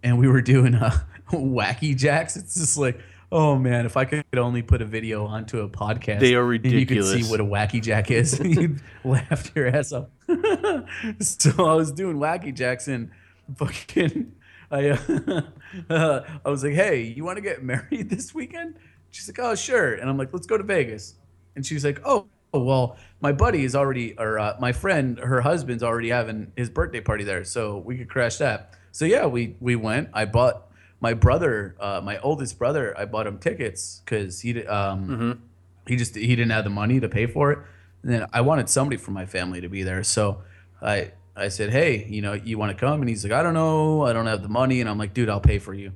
[0.02, 0.98] and we were doing uh,
[1.30, 2.36] wacky jacks.
[2.36, 2.98] It's just like,
[3.30, 6.64] oh man, if I could only put a video onto a podcast, They are and
[6.64, 8.38] you could see what a wacky jack is.
[8.44, 10.08] You'd laugh your ass off.
[11.20, 13.10] so I was doing wacky jacks and
[13.56, 14.32] fucking.
[14.70, 15.42] I uh,
[15.90, 18.76] uh, I was like, hey, you want to get married this weekend?
[19.12, 21.14] She's like, oh sure, and I'm like, let's go to Vegas.
[21.55, 22.27] And she's like, oh.
[22.55, 27.01] Well, my buddy is already, or uh, my friend, her husband's already having his birthday
[27.01, 28.75] party there, so we could crash that.
[28.90, 30.11] So yeah, we we went.
[30.12, 30.70] I bought
[31.01, 32.94] my brother, uh, my oldest brother.
[32.98, 35.40] I bought him tickets because he um,
[35.88, 37.59] he just he didn't have the money to pay for it.
[38.03, 40.42] And then I wanted somebody from my family to be there, so
[40.83, 43.01] I I said, hey, you know, you want to come?
[43.01, 44.83] And he's like, I don't know, I don't have the money.
[44.83, 45.92] And I'm like, dude, I'll pay for you.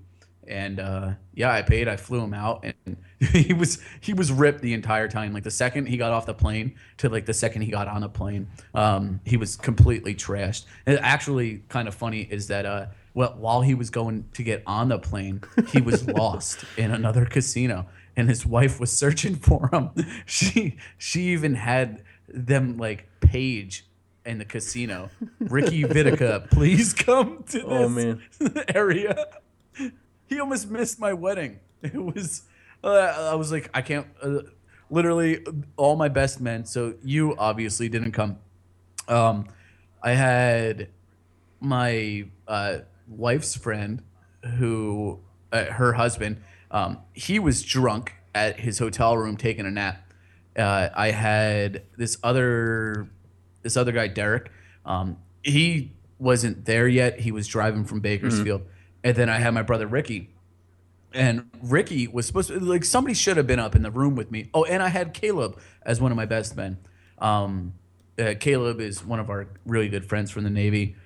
[0.49, 1.89] And uh, yeah, I paid.
[1.89, 2.97] I flew him out, and
[3.33, 5.33] he was he was ripped the entire time.
[5.33, 8.01] Like the second he got off the plane to like the second he got on
[8.01, 10.67] the plane, um, he was completely trashed.
[10.87, 14.63] And actually, kind of funny is that uh, well, while he was going to get
[14.67, 19.69] on the plane, he was lost in another casino, and his wife was searching for
[19.73, 19.91] him.
[20.27, 23.87] She she even had them like page
[24.25, 25.09] in the casino.
[25.39, 29.27] Ricky Vitica, please come to this Oh, area.
[30.27, 31.61] He almost missed my wedding.
[31.83, 32.43] It was,
[32.83, 34.07] uh, I was like, I can't.
[34.21, 34.39] Uh,
[34.91, 35.45] literally,
[35.77, 36.65] all my best men.
[36.65, 38.39] So you obviously didn't come.
[39.07, 39.47] Um,
[40.03, 40.89] I had
[41.61, 44.03] my uh, wife's friend,
[44.59, 45.21] who
[45.53, 50.13] uh, her husband, um, he was drunk at his hotel room taking a nap.
[50.57, 53.09] Uh, I had this other
[53.63, 54.51] this other guy, Derek.
[54.85, 57.21] Um, he wasn't there yet.
[57.21, 58.63] He was driving from Bakersfield,
[59.07, 60.31] and then I had my brother Ricky.
[61.15, 64.33] And Ricky was supposed to like somebody should have been up in the room with
[64.33, 64.51] me.
[64.53, 66.77] Oh, and I had Caleb as one of my best men.
[67.19, 67.75] Um,
[68.19, 70.97] uh, Caleb is one of our really good friends from the Navy.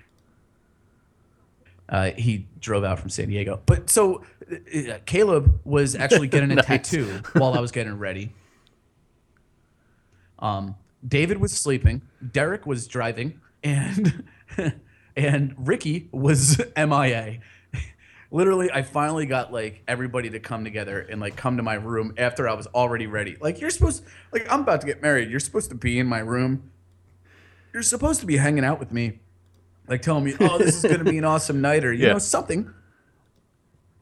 [1.90, 6.54] Uh, he drove out from San Diego, but so uh, Caleb was actually getting a
[6.54, 6.64] Nice.
[6.66, 8.32] tattoo while I was getting ready.
[10.38, 12.00] Um, David was sleeping.
[12.32, 14.24] Derek was driving, and
[15.16, 17.40] and Ricky was MIA.
[18.32, 22.14] Literally, I finally got like everybody to come together and like come to my room
[22.16, 23.36] after I was already ready.
[23.40, 25.30] Like you're supposed, like I'm about to get married.
[25.30, 26.70] You're supposed to be in my room.
[27.72, 29.18] You're supposed to be hanging out with me,
[29.88, 32.12] like telling me, "Oh, this is going to be an awesome night," or you Yeah.
[32.12, 32.72] know something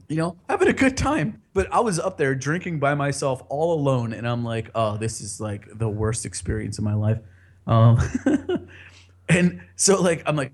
[0.09, 1.43] you know, having a good time.
[1.53, 5.21] But I was up there drinking by myself all alone, and I'm like, oh, this
[5.21, 7.19] is like the worst experience of my life.
[7.67, 7.99] Um,
[9.29, 10.53] and so, like, I'm like,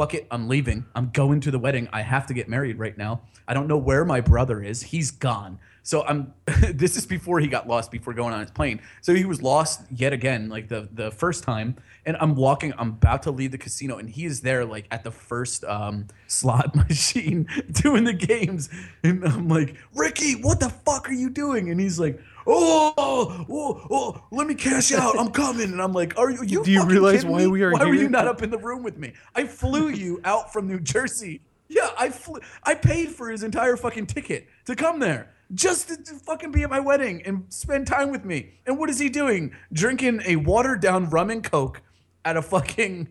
[0.00, 0.86] fuck it, I'm leaving.
[0.94, 1.86] I'm going to the wedding.
[1.92, 3.20] I have to get married right now.
[3.46, 4.82] I don't know where my brother is.
[4.82, 5.58] He's gone.
[5.82, 6.32] So I'm.
[6.72, 7.90] this is before he got lost.
[7.90, 8.80] Before going on his plane.
[9.02, 11.76] So he was lost yet again, like the the first time.
[12.06, 12.72] And I'm walking.
[12.78, 16.06] I'm about to leave the casino, and he is there, like at the first um,
[16.28, 18.70] slot machine, doing the games.
[19.02, 21.70] And I'm like, Ricky, what the fuck are you doing?
[21.70, 22.18] And he's like.
[22.52, 25.16] Oh, oh, oh, let me cash out.
[25.18, 25.70] I'm coming.
[25.70, 27.46] And I'm like, are you, you Do you realize why me?
[27.46, 29.12] we are Why were you not up in the room with me?
[29.36, 31.42] I flew you out from New Jersey.
[31.68, 32.40] Yeah, I flew.
[32.64, 36.64] I paid for his entire fucking ticket to come there just to, to fucking be
[36.64, 38.54] at my wedding and spend time with me.
[38.66, 39.54] And what is he doing?
[39.72, 41.82] Drinking a watered down rum and coke
[42.24, 43.08] at a fucking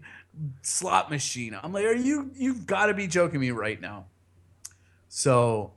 [0.61, 1.57] slot machine.
[1.61, 2.31] I'm like, are you?
[2.35, 4.07] You've got to be joking me right now.
[5.07, 5.71] So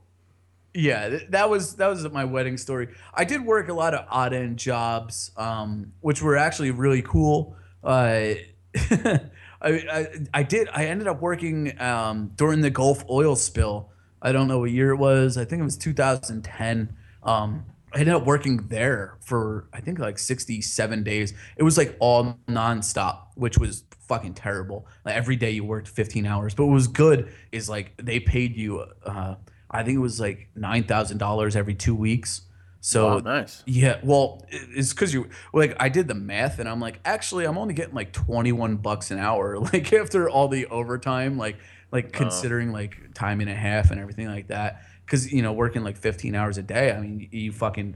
[0.73, 2.89] yeah, th- that was that was my wedding story.
[3.13, 7.55] I did work a lot of odd end jobs, um, which were actually really cool.
[7.83, 8.33] Uh,
[8.75, 9.19] I,
[9.61, 10.69] I I did.
[10.73, 13.91] I ended up working um, during the Gulf oil spill.
[14.21, 15.37] I don't know what year it was.
[15.37, 16.95] I think it was 2010.
[17.23, 21.33] Um, I ended up working there for I think like 67 days.
[21.55, 24.87] It was like all nonstop, which was fucking terrible.
[25.05, 26.55] Like every day you worked 15 hours.
[26.55, 28.85] But what was good is like they paid you.
[29.05, 29.35] Uh,
[29.73, 32.41] I think it was like nine thousand dollars every two weeks.
[32.85, 33.63] So Wow, nice.
[33.65, 37.57] yeah, well, it's because you like I did the math and I'm like, actually, I'm
[37.57, 39.57] only getting like 21 bucks an hour.
[39.73, 41.57] Like after all the overtime, like
[41.91, 44.83] like considering like time and a half and everything like that.
[45.05, 47.95] Because you know, working like 15 hours a day, I mean, you fucking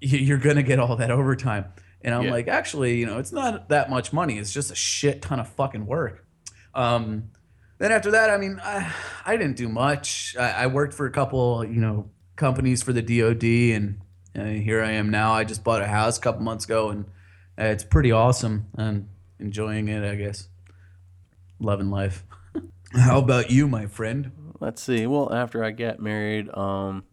[0.00, 1.66] you're gonna get all that overtime.
[2.02, 2.30] And I'm Yeah.
[2.30, 4.38] like, actually, you know, it's not that much money.
[4.38, 6.26] It's just a shit ton of fucking work.
[6.74, 7.30] Um,
[7.80, 8.92] then after that, I mean, I,
[9.24, 10.36] I didn't do much.
[10.38, 13.42] I, I worked for a couple, you know, companies for the DoD,
[13.74, 14.00] and
[14.38, 15.32] uh, here I am now.
[15.32, 17.06] I just bought a house a couple months ago, and
[17.58, 18.66] uh, it's pretty awesome.
[18.76, 20.48] and enjoying it, I guess.
[21.58, 22.24] Loving life.
[22.92, 24.30] How about you, my friend?
[24.60, 25.06] Let's see.
[25.06, 27.04] Well, after I got married, um,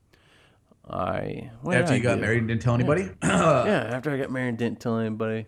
[0.89, 2.21] I After I you got do?
[2.21, 3.10] married and didn't tell anybody?
[3.23, 5.45] yeah, after I got married and didn't tell anybody.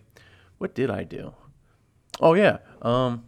[0.58, 1.34] What did I do?
[2.20, 2.58] Oh yeah.
[2.82, 3.24] Um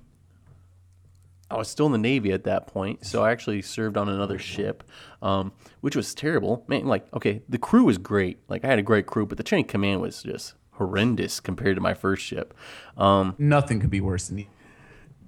[1.52, 4.38] I was still in the Navy at that point, so I actually served on another
[4.38, 4.82] ship,
[5.20, 6.64] um, which was terrible.
[6.66, 8.38] Man, like, okay, the crew was great.
[8.48, 11.76] Like, I had a great crew, but the chain of command was just horrendous compared
[11.76, 12.54] to my first ship.
[12.96, 14.46] Um, Nothing could be worse than the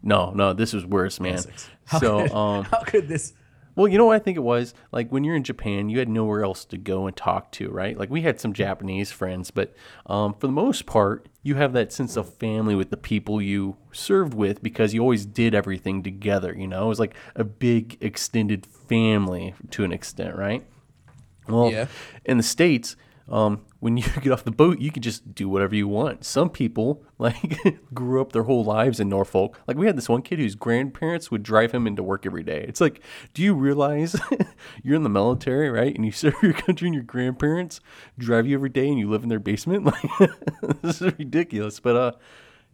[0.03, 1.43] no, no, this was worse, man.
[1.87, 3.33] How So, could, um, how could this?
[3.77, 4.73] Well, you know what I think it was?
[4.93, 7.99] Like when you're in Japan, you had nowhere else to go and talk to, right?
[7.99, 9.75] Like we had some Japanese friends, but
[10.07, 13.77] um, for the most part, you have that sense of family with the people you
[13.93, 16.55] served with because you always did everything together.
[16.57, 20.65] You know, it was like a big extended family to an extent, right?
[21.49, 21.87] Well, Yeah.
[22.25, 22.97] in the states,
[23.29, 26.25] um, when you get off the boat, you can just do whatever you want.
[26.25, 27.59] Some people like
[27.95, 29.59] grew up their whole lives in Norfolk.
[29.67, 32.65] Like we had this one kid whose grandparents would drive him into work every day.
[32.69, 33.01] It's like,
[33.33, 34.15] do you realize
[34.83, 35.95] you're in the military, right?
[35.95, 37.81] And you serve your country, and your grandparents
[38.19, 39.85] drive you every day, and you live in their basement?
[39.85, 40.31] Like
[40.83, 41.81] this is ridiculous.
[41.81, 42.13] But uh,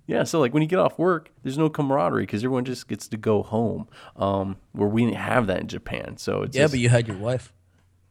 [0.06, 3.06] yeah, so like when you get off work, there's no camaraderie because everyone just gets
[3.08, 3.86] to go home.
[4.16, 7.06] Um, where we didn't have that in Japan, so it's Yeah, just- but you had
[7.06, 7.52] your wife.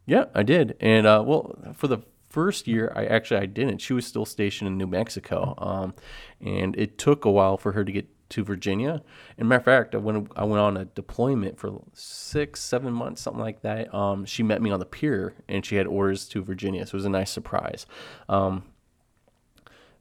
[0.06, 0.78] yeah, I did.
[0.80, 3.80] And uh, well, for the first year, I actually I didn't.
[3.80, 5.94] She was still stationed in New Mexico, um,
[6.42, 9.02] and it took a while for her to get to Virginia.
[9.38, 13.22] And matter of fact, I went I went on a deployment for six, seven months,
[13.22, 13.94] something like that.
[13.94, 17.00] Um, she met me on the pier, and she had orders to Virginia, so it
[17.00, 17.86] was a nice surprise.
[18.28, 18.64] Um,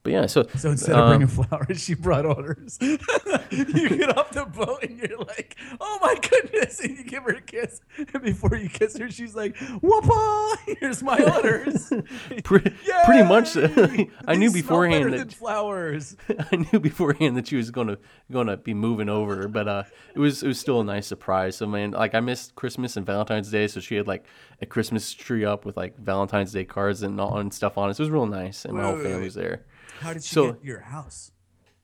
[0.09, 2.79] but yeah, so So instead um, of bringing flowers, she brought orders.
[2.81, 7.33] you get off the boat and you're like, "Oh my goodness!" And you give her
[7.33, 10.77] a kiss, and before you kiss her, she's like, "Whoopah!
[10.81, 11.93] Here's my orders."
[12.45, 13.55] Pretty, pretty much!
[14.27, 16.17] I knew These smell better beforehand that flowers.
[16.53, 17.99] I knew beforehand that she was gonna
[18.33, 19.83] gonna be moving over, but uh,
[20.15, 21.57] it was it was still a nice surprise.
[21.57, 24.25] So man, like I missed Christmas and Valentine's Day, so she had like
[24.63, 27.95] a Christmas tree up with like Valentine's Day cards and all and stuff on it.
[27.95, 29.65] So it was real nice, and my whole family was there.
[30.01, 31.33] How did she So- get your house?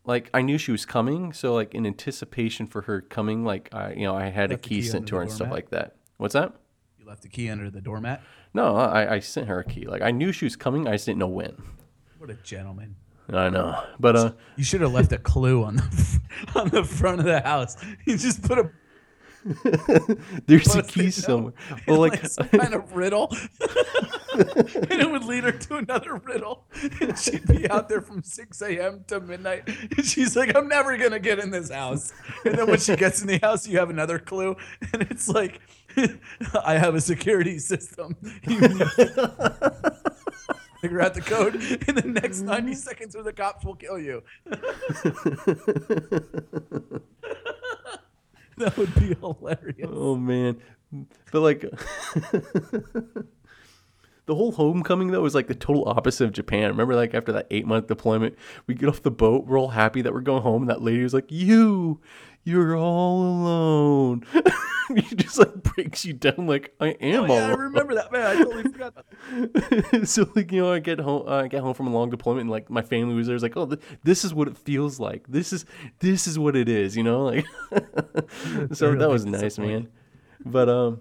[0.07, 3.93] Like I knew she was coming, so like in anticipation for her coming, like I
[3.95, 5.97] you know I had a key key sent to her and stuff like that.
[6.19, 6.53] What's that?
[6.99, 8.23] You left the key under the doormat.
[8.53, 9.87] No, I, I sent her a key.
[9.87, 11.57] Like I knew she was coming, I just didn't know when.
[12.19, 12.97] What a gentleman.
[13.33, 16.21] I know, but uh, You should have left a clue on the
[16.55, 17.75] on the front of the house.
[18.07, 18.71] You just put a
[20.47, 21.55] there's a key somewhere.
[21.89, 23.31] Well, like some kind of riddle,
[24.91, 26.65] and it would lead her to another riddle,
[27.01, 29.05] and she'd be out there from six a.m.
[29.07, 29.69] to midnight.
[29.69, 32.13] And she's like, "I'm never gonna get in this house."
[32.45, 34.57] And then when she gets in the house, you have another clue,
[34.93, 35.61] and it's like,
[36.65, 38.17] "I have a security system."
[38.47, 38.61] You
[40.81, 41.55] Figure out the code
[41.89, 42.73] in the next 90 mm-hmm.
[42.75, 44.23] seconds, or the cops will kill you.
[48.59, 49.89] that would be hilarious.
[49.91, 50.61] Oh man,
[51.33, 51.65] but like
[54.27, 56.71] the whole homecoming though was like the total opposite of Japan.
[56.71, 60.03] Remember, like after that eight month deployment, we get off the boat, we're all happy
[60.03, 62.01] that we're going home, and that lady was like, "You,
[62.43, 64.25] you're all alone."
[64.91, 66.47] it just like breaks you down.
[66.47, 68.13] Like I am Oh, all yeah, I remember that.
[68.13, 70.07] Man, I totally forgot that.
[70.09, 72.43] so like you know, I get home, uh, I get home from a long deployment,
[72.43, 73.37] and like my family was there.
[73.37, 75.27] It's like, oh, th- this is what it feels like.
[75.29, 75.65] This is
[76.01, 76.97] this is what it is.
[76.97, 77.47] You know, like
[78.73, 79.89] so that was nice, man.
[80.45, 81.01] But um,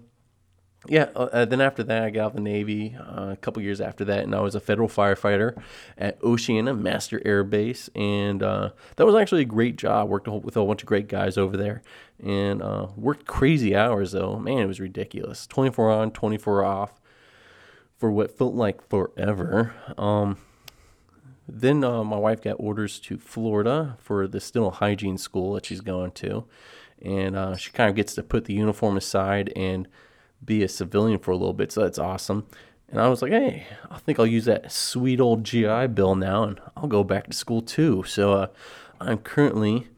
[0.86, 1.08] yeah.
[1.14, 3.80] Uh, uh, then after that, I got out of the Navy uh, a couple years
[3.80, 5.60] after that, and I was a federal firefighter
[5.96, 10.08] at Oceana Master Air Base, and uh, that was actually a great job.
[10.08, 11.82] Worked whole, with a bunch of great guys over there,
[12.22, 14.38] and uh, worked crazy hours though.
[14.38, 15.46] Man, it was ridiculous.
[15.46, 17.00] Twenty four on, twenty four off
[17.96, 19.74] for what felt like forever.
[19.96, 20.38] Um,
[21.46, 25.80] then uh, my wife got orders to Florida for the dental hygiene school that she's
[25.80, 26.44] going to,
[27.02, 29.86] and she kind of gets to put the uniform aside and
[30.44, 31.72] be a civilian for a little bit.
[31.72, 32.46] So that's awesome.
[32.88, 36.44] And I was like, hey, I think I'll use that sweet old GI Bill now,
[36.44, 38.04] and I'll go back to school too.
[38.06, 38.46] So uh,
[39.00, 39.88] I'm currently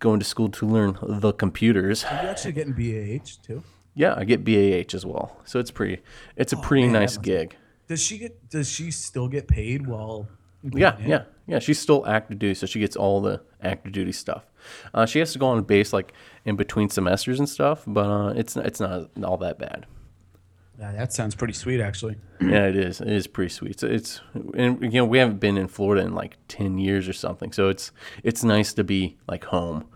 [0.00, 2.04] going to school to learn the computers.
[2.04, 3.62] Are you actually getting BAH too?
[3.94, 5.40] Yeah, I get BAH as well.
[5.44, 6.02] So it's pretty.
[6.36, 7.56] It's a pretty man, nice gig.
[7.88, 8.48] Does she get?
[8.50, 10.28] Does she still get paid while?
[10.62, 11.58] Yeah, yeah, yeah.
[11.58, 14.44] She's still active duty, so she gets all the active duty stuff.
[14.94, 16.12] Uh, she has to go on base like
[16.44, 19.86] in between semesters and stuff, but uh, it's it's not all that bad.
[20.78, 22.16] Yeah, that sounds pretty sweet, actually.
[22.40, 23.00] Yeah, it is.
[23.00, 23.78] It is pretty sweet.
[23.78, 24.20] So it's
[24.54, 27.68] and you know we haven't been in Florida in like ten years or something, so
[27.68, 27.92] it's
[28.24, 29.86] it's nice to be like home.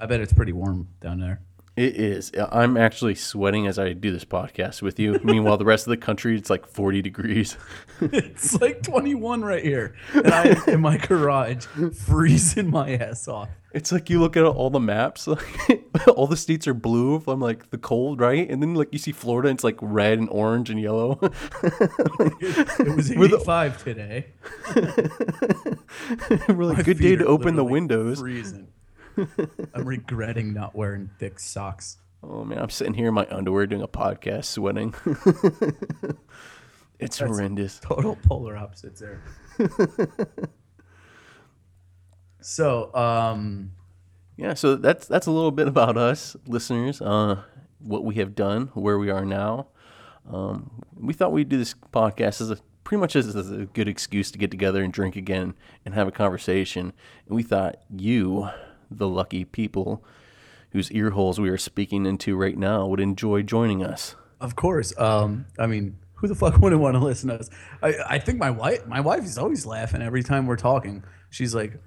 [0.00, 1.42] I bet it's pretty warm down there.
[1.76, 2.32] It is.
[2.52, 5.20] I'm actually sweating as I do this podcast with you.
[5.22, 7.56] Meanwhile, the rest of the country it's like 40 degrees.
[7.98, 13.48] It's like 21 right here, and I'm in my garage freezing my ass off.
[13.72, 15.82] It's like you look at all the maps, like
[16.14, 18.50] all the states are blue from like the cold, right?
[18.50, 21.18] And then like you see Florida, it's like red and orange and yellow.
[21.62, 24.26] It was We're the- 85 today.
[26.48, 28.18] We're like, My good day to open the windows.
[28.20, 28.68] Freezing.
[29.74, 31.98] I'm regretting not wearing thick socks.
[32.22, 34.94] Oh man, I'm sitting here in my underwear doing a podcast, sweating.
[36.98, 37.78] it's horrendous.
[37.80, 39.22] Total polar opposites there.
[42.40, 43.72] so, um,
[44.36, 47.00] Yeah, so that's that's a little bit about us, listeners.
[47.00, 47.42] Uh,
[47.78, 49.68] what we have done, where we are now.
[50.28, 53.88] Um, we thought we'd do this podcast as a pretty much as, as a good
[53.88, 55.54] excuse to get together and drink again
[55.84, 56.92] and have a conversation.
[57.26, 58.48] And we thought you,
[58.90, 60.02] the lucky people
[60.76, 64.14] whose ear holes we are speaking into right now, would enjoy joining us.
[64.40, 64.96] of course.
[64.98, 67.48] Um, I mean, who the fuck wouldn't want to listen to us?
[67.82, 71.04] I, I think my wife, my wife is always laughing every time we're talking.
[71.30, 71.80] She's like,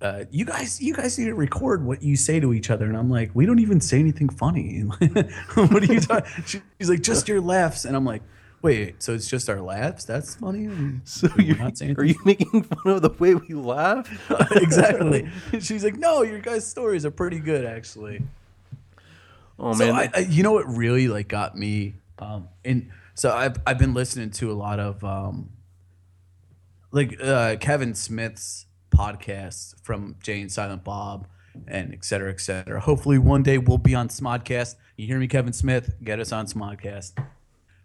[0.00, 2.96] uh, "You guys, you guys need to record what you say to each other." And
[2.96, 4.80] I'm like, "We don't even say anything funny.
[5.54, 8.22] what are you talking?" She's like, "Just your laughs." And I'm like,
[8.62, 10.04] "Wait, so it's just our laughs?
[10.04, 10.68] That's funny."
[11.04, 14.08] So We're you're, not saying are you making fun of the way we laugh?
[14.52, 15.28] exactly.
[15.60, 18.22] She's like, "No, your guys' stories are pretty good, actually."
[19.58, 23.32] Oh So man, I, I, you know what really like got me, um, and so
[23.32, 25.50] I've I've been listening to a lot of um,
[26.92, 31.26] like uh, Kevin Smith's podcasts from Jay and Silent Bob,
[31.66, 32.80] and et cetera, et cetera.
[32.80, 34.76] Hopefully, one day we'll be on Smodcast.
[34.96, 35.94] You hear me, Kevin Smith?
[36.02, 37.12] Get us on Smodcast.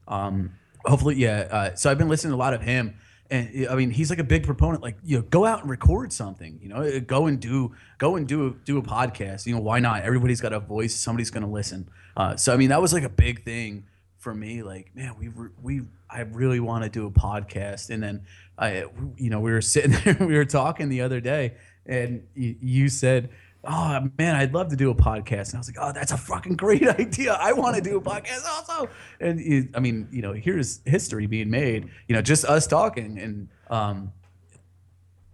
[0.08, 0.54] Um,
[0.86, 1.48] hopefully, yeah.
[1.50, 2.96] Uh, so I've been listening to a lot of him,
[3.30, 4.84] and I mean, he's like a big proponent.
[4.84, 6.60] Like, you know, go out and record something.
[6.62, 9.46] You know, go and do go and do do a podcast.
[9.46, 10.04] You know, why not?
[10.04, 10.96] Everybody's got a voice.
[10.96, 11.90] Somebody's gonna listen.
[12.16, 13.86] Uh, so I mean, that was like a big thing
[14.18, 14.64] for me.
[14.64, 15.30] Like, man, we
[15.62, 17.90] we I really want to do a podcast.
[17.90, 18.26] And then
[18.58, 18.86] I,
[19.18, 21.56] you know, we were sitting there, we were talking the other day,
[21.86, 23.30] and you, you said
[23.64, 25.50] oh man, I'd love to do a podcast.
[25.50, 27.34] And I was like, oh, that's a fucking great idea.
[27.34, 28.90] I want to do a podcast also.
[29.20, 31.90] And I mean, you know, here's history being made.
[32.08, 34.12] You know, just us talking, and um,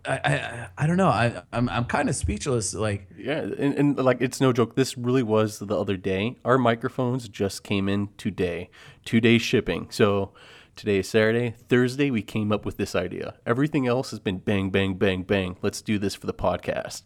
[0.06, 1.10] I, I, I don't know.
[1.10, 2.74] I, I'm, I'm kind of speechless.
[2.74, 4.76] Like, Yeah, and, and like it's no joke.
[4.76, 6.38] This really was the other day.
[6.46, 8.70] Our microphones just came in today,
[9.06, 9.88] two days shipping.
[9.90, 10.34] So
[10.76, 11.56] today is Saturday.
[11.68, 13.36] Thursday, we came up with this idea.
[13.46, 15.58] Everything else has been bang, bang, bang, bang.
[15.62, 17.02] Let's do this for the podcast.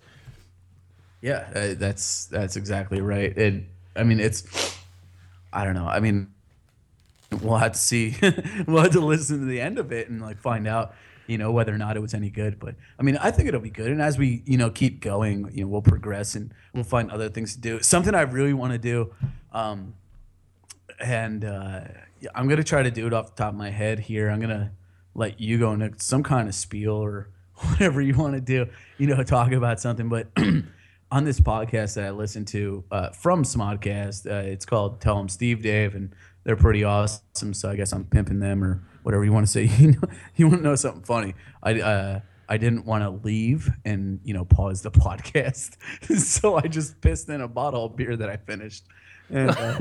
[1.23, 3.35] Yeah, uh, that's that's exactly right.
[3.37, 3.65] And
[3.95, 4.43] I mean, it's,
[5.53, 5.87] I don't know.
[5.87, 6.33] I mean,
[7.41, 8.17] we'll have to see.
[8.67, 10.93] we'll have to listen to the end of it and like find out,
[11.25, 12.59] you know, whether or not it was any good.
[12.59, 13.87] But I mean, I think it'll be good.
[13.87, 17.29] And as we, you know, keep going, you know, we'll progress and we'll find other
[17.29, 17.81] things to do.
[17.81, 19.13] Something I really want to do,
[19.53, 19.93] um,
[20.99, 21.81] and uh,
[22.35, 24.29] I'm gonna try to do it off the top of my head here.
[24.29, 24.73] I'm gonna
[25.15, 28.67] let you go into some kind of spiel or whatever you want to do.
[28.97, 30.27] You know, talk about something, but.
[31.13, 34.25] on this podcast that I listen to uh, from Smodcast.
[34.25, 36.11] Uh, it's called Tell Them Steve Dave, and
[36.43, 37.53] they're pretty awesome.
[37.53, 39.65] So I guess I'm pimping them or whatever you want to say.
[39.83, 40.01] You know,
[40.35, 41.35] you want to know something funny?
[41.61, 45.77] I uh, I didn't want to leave and you know pause the podcast,
[46.17, 48.85] so I just pissed in a bottle of beer that I finished.
[49.29, 49.77] And, uh,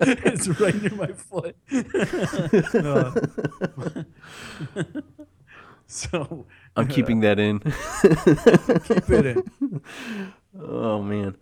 [0.00, 1.56] it's right near my foot.
[5.86, 7.60] So I'm keeping that in.
[7.60, 9.82] keep it in.
[10.60, 11.36] oh man.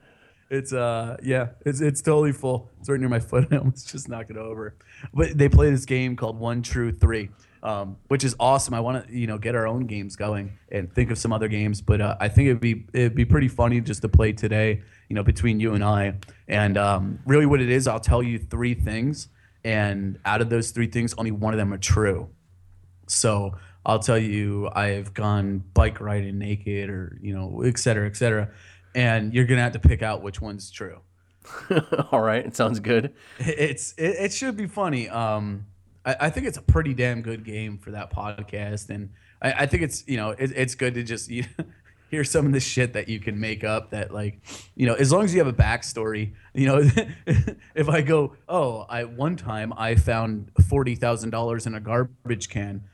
[0.53, 2.71] It's uh yeah, it's it's totally full.
[2.79, 3.49] It's right near my foot.
[3.53, 4.77] I almost just knock it over.
[5.15, 7.31] But they play this game called One True Three,
[7.63, 8.75] um, which is awesome.
[8.75, 11.49] I want to you know get our own games going and think of some other
[11.49, 11.81] games.
[11.81, 14.83] But uh, I think it'd be it'd be pretty funny just to play today.
[15.09, 16.19] You know, between you and I.
[16.49, 19.29] And um, really, what it is, I'll tell you three things,
[19.65, 22.29] and out of those three things, only one of them are true.
[23.09, 28.17] So I'll tell you, I've gone bike riding naked, or you know, et cetera, et
[28.17, 28.51] cetera,
[28.95, 31.01] and you're gonna have to pick out which one's true.
[32.13, 33.15] All right, it sounds good.
[33.39, 35.09] It's it, it should be funny.
[35.09, 35.67] Um,
[36.05, 39.11] I, I think it's a pretty damn good game for that podcast, and
[39.41, 41.45] I, I think it's you know it, it's good to just you
[42.11, 43.91] hear some of the shit that you can make up.
[43.91, 44.41] That like
[44.77, 46.79] you know as long as you have a backstory, you know
[47.75, 52.49] if I go oh I one time I found forty thousand dollars in a garbage
[52.49, 52.85] can.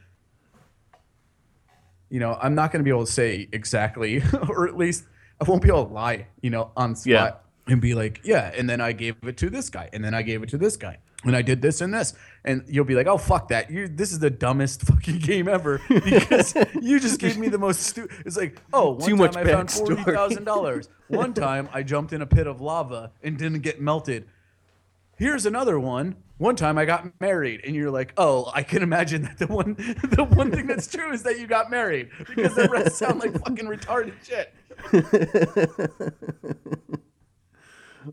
[2.10, 5.04] You know, I'm not going to be able to say exactly, or at least
[5.40, 7.72] I won't be able to lie, you know, on spot Yeah.
[7.72, 10.22] and be like, yeah, and then I gave it to this guy, and then I
[10.22, 13.06] gave it to this guy, and I did this and this, and you'll be like,
[13.06, 17.36] oh fuck that, you this is the dumbest fucking game ever because you just gave
[17.36, 18.16] me the most stupid.
[18.24, 20.88] It's like, oh, one Too time much I found forty thousand dollars.
[21.08, 24.26] One time I jumped in a pit of lava and didn't get melted.
[25.16, 26.16] Here's another one.
[26.38, 29.74] One time I got married, and you're like, "Oh, I can imagine that the one,
[30.10, 33.32] the one thing that's true is that you got married because the rest sound like
[33.40, 34.54] fucking retarded shit."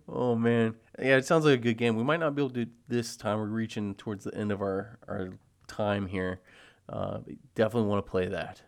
[0.10, 1.96] Oh man, yeah, it sounds like a good game.
[1.96, 3.38] We might not be able to do this time.
[3.38, 5.30] We're reaching towards the end of our our
[5.68, 6.42] time here.
[6.90, 7.20] Uh,
[7.54, 8.62] definitely want to play that.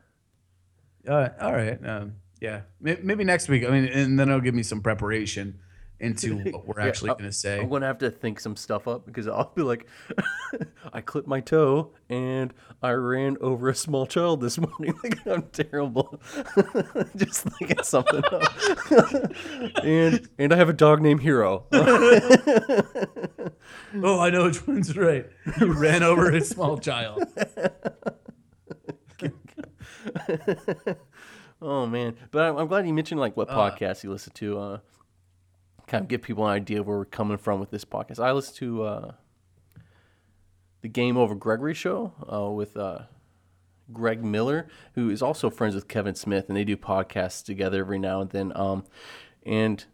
[1.07, 1.79] Uh, all right.
[1.85, 3.65] Um, Yeah, maybe next week.
[3.65, 5.59] I mean, and then it'll give me some preparation
[5.99, 7.59] into what we're Yeah, actually going to say.
[7.59, 9.87] I'm gonna have to think some stuff up because I'll be like,
[10.93, 14.93] I clipped my toe and I ran over a small child this morning.
[15.03, 16.21] Like I'm terrible.
[17.15, 18.53] Just thinking something up.
[19.83, 21.65] and and I have a dog named Hero.
[24.03, 25.25] Oh, I know which one's right.
[25.59, 27.23] You ran over a small child.
[31.61, 33.35] oh man, but I'm, I'm glad you mentioned like Uh.
[33.35, 34.59] what podcasts you listen to.
[34.59, 34.77] Uh,
[35.87, 38.19] kind of give people an idea of where we're coming from with this podcast.
[38.19, 39.11] I listen to uh,
[40.81, 43.03] the GameOverGreggy show uh, with uh,
[43.91, 47.99] Greg Miller, who is also friends with Kevin Smith, and they do podcasts together every
[47.99, 48.51] now and then.
[48.55, 48.83] Um,
[49.45, 49.85] and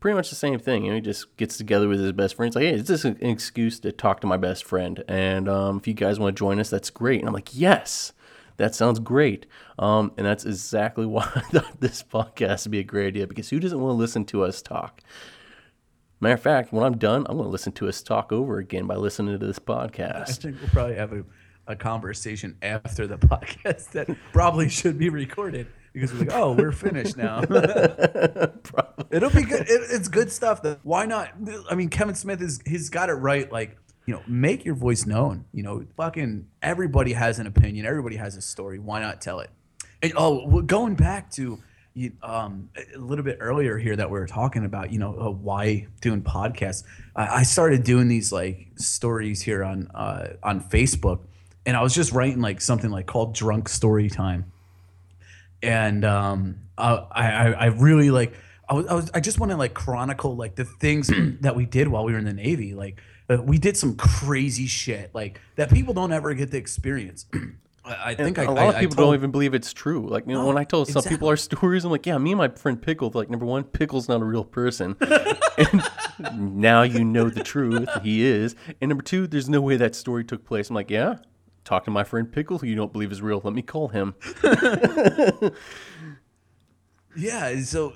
[0.00, 0.84] pretty much the same thing.
[0.84, 2.54] You know, he just gets together with his best friends.
[2.54, 5.02] Like, hey, is just an excuse to talk to my best friend.
[5.08, 7.20] And um, if you guys want to join us, that's great.
[7.20, 8.12] And I'm like, yes,
[8.56, 9.46] that sounds great.
[9.78, 13.50] Um, and that's exactly why I thought this podcast would be a great idea because
[13.50, 15.00] who doesn't want to listen to us talk?
[16.20, 18.86] Matter of fact, when I'm done, I'm going to listen to us talk over again
[18.86, 20.30] by listening to this podcast.
[20.30, 21.24] I think we'll probably have a,
[21.66, 26.72] a conversation after the podcast that probably should be recorded because we're like, oh, we're
[26.72, 27.42] finished now.
[29.10, 29.68] It'll be good.
[29.68, 30.62] It, it's good stuff.
[30.62, 31.30] That why not?
[31.70, 33.50] I mean, Kevin Smith is he's got it right.
[33.50, 33.76] Like
[34.06, 35.44] you know, make your voice known.
[35.52, 37.86] You know, fucking everybody has an opinion.
[37.86, 38.78] Everybody has a story.
[38.78, 39.50] Why not tell it?
[40.02, 41.58] And oh, going back to
[42.22, 45.86] um, a little bit earlier here that we were talking about, you know, uh, why
[46.00, 46.84] doing podcasts.
[47.14, 51.20] I, I started doing these like stories here on uh, on Facebook,
[51.64, 54.52] and I was just writing like something like called Drunk Story Time
[55.64, 58.34] and um, I, I I really like
[58.68, 61.66] I was, I was I just want to like chronicle like the things that we
[61.66, 62.74] did while we were in the Navy.
[62.74, 63.00] Like
[63.30, 67.26] uh, we did some crazy shit like that people don't ever get to experience.
[67.86, 70.08] I, I think I, a lot I- of people told- don't even believe it's true.
[70.08, 72.38] Like you know, when I tell some people our stories, I'm like, yeah, me and
[72.38, 73.10] my friend Pickle.
[73.12, 74.96] Like number one, Pickle's not a real person,
[75.58, 77.88] and now you know the truth.
[78.02, 80.70] He is, and number two, there's no way that story took place.
[80.70, 81.16] I'm like, yeah.
[81.64, 83.40] Talk to my friend Pickle, who you don't believe is real.
[83.42, 84.14] Let me call him.
[87.16, 87.94] Yeah, so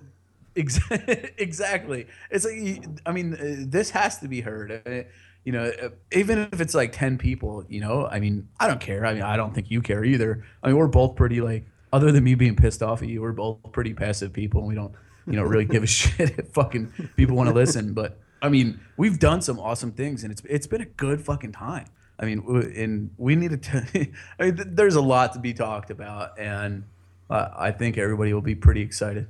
[1.39, 2.07] exactly.
[2.31, 4.83] It's like I mean, uh, this has to be heard.
[4.87, 5.09] Uh,
[5.45, 7.65] you know, uh, even if it's like ten people.
[7.69, 9.07] You know, I mean, I don't care.
[9.07, 10.45] I mean, I don't think you care either.
[10.63, 13.33] I mean, we're both pretty like, other than me being pissed off at you, we're
[13.33, 14.93] both pretty passive people, and we don't,
[15.27, 17.95] you know, really give a shit if fucking people want to listen.
[17.95, 21.53] But I mean, we've done some awesome things, and it's it's been a good fucking
[21.53, 21.87] time.
[22.21, 22.41] I mean,
[22.77, 23.87] and we need to.
[24.39, 26.85] I mean, th- there's a lot to be talked about, and
[27.31, 29.29] uh, I think everybody will be pretty excited.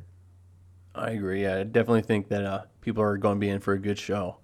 [0.99, 1.47] I agree.
[1.47, 4.39] I definitely think that uh, people are going to be in for a good show.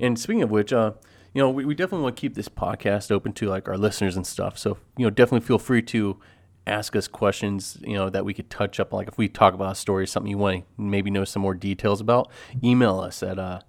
[0.00, 0.92] And speaking of which, uh,
[1.34, 4.16] you know, we, we definitely want to keep this podcast open to like our listeners
[4.16, 4.58] and stuff.
[4.58, 6.18] So, you know, definitely feel free to
[6.66, 8.92] ask us questions, you know, that we could touch up.
[8.92, 11.54] Like if we talk about a story, something you want to maybe know some more
[11.54, 12.30] details about,
[12.62, 13.60] email us at uh,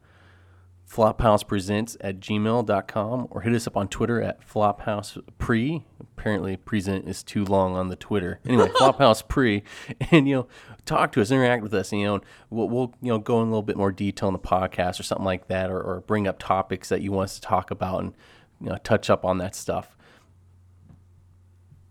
[0.90, 5.84] flophousepresents at gmail.com or hit us up on Twitter at flophousepre.
[6.20, 8.42] Apparently, present is too long on the Twitter.
[8.46, 9.64] Anyway, flophousepre.
[10.12, 10.48] And, you know,
[10.84, 11.94] talk to us, interact with us.
[11.94, 14.34] And, you know, we'll, we'll, you know, go in a little bit more detail in
[14.34, 17.36] the podcast or something like that or, or bring up topics that you want us
[17.36, 18.14] to talk about and,
[18.60, 19.96] you know, touch up on that stuff.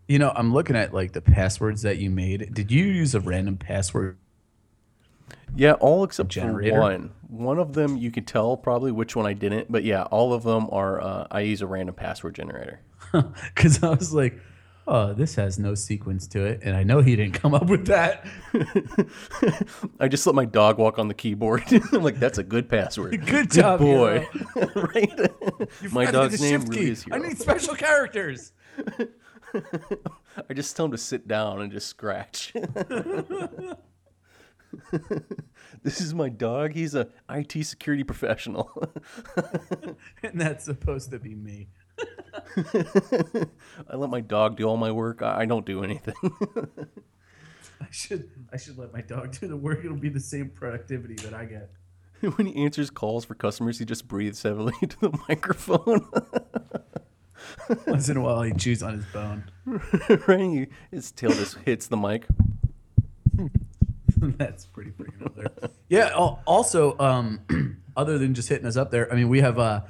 [0.07, 2.53] You know, I'm looking at like the passwords that you made.
[2.53, 4.19] Did you use a random password?
[5.55, 6.75] Yeah, all except Generator?
[6.75, 7.11] for one.
[7.27, 10.43] One of them you can tell probably which one I didn't, but yeah, all of
[10.43, 11.01] them are.
[11.01, 12.81] Uh, I use a random password generator.
[13.55, 14.39] Because I was like,
[14.87, 17.85] oh, this has no sequence to it, and I know he didn't come up with
[17.87, 18.25] that.
[19.99, 21.63] I just let my dog walk on the keyboard.
[21.93, 23.25] I'm like, that's a good password.
[23.25, 24.27] Good job, boy.
[24.75, 25.19] right?
[25.91, 28.51] my dog's name really is I need special characters.
[30.49, 32.53] I just tell him to sit down and just scratch.
[35.83, 36.73] this is my dog.
[36.73, 38.71] He's a IT security professional.
[40.23, 41.69] and that's supposed to be me.
[43.89, 45.21] I let my dog do all my work.
[45.21, 46.15] I don't do anything.
[47.81, 49.85] I should I should let my dog do the work.
[49.85, 51.69] It'll be the same productivity that I get.
[52.35, 56.05] when he answers calls for customers, he just breathes heavily into the microphone.
[57.87, 59.43] Once in a while, he chews on his bone.
[60.27, 60.67] right?
[60.91, 62.27] His tail just hits the mic.
[64.17, 65.69] That's pretty freaking there.
[65.87, 66.09] Yeah.
[66.13, 69.81] Also, um, other than just hitting us up there, I mean, we have uh,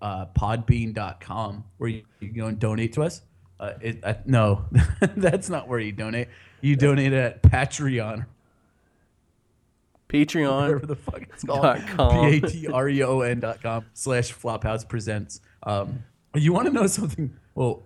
[0.00, 3.22] flophousepresents.podbean.com where you, you can go and donate to us.
[3.60, 4.64] Uh, it, uh, no,
[5.16, 6.28] that's not where you donate.
[6.60, 8.26] You donate at Patreon,
[10.08, 10.60] Patreon.
[10.62, 12.30] whatever the fuck it's called.
[12.30, 15.40] P A T R E O N dot com slash Flophouse Presents.
[15.64, 17.36] Um, you want to know something?
[17.54, 17.82] Well,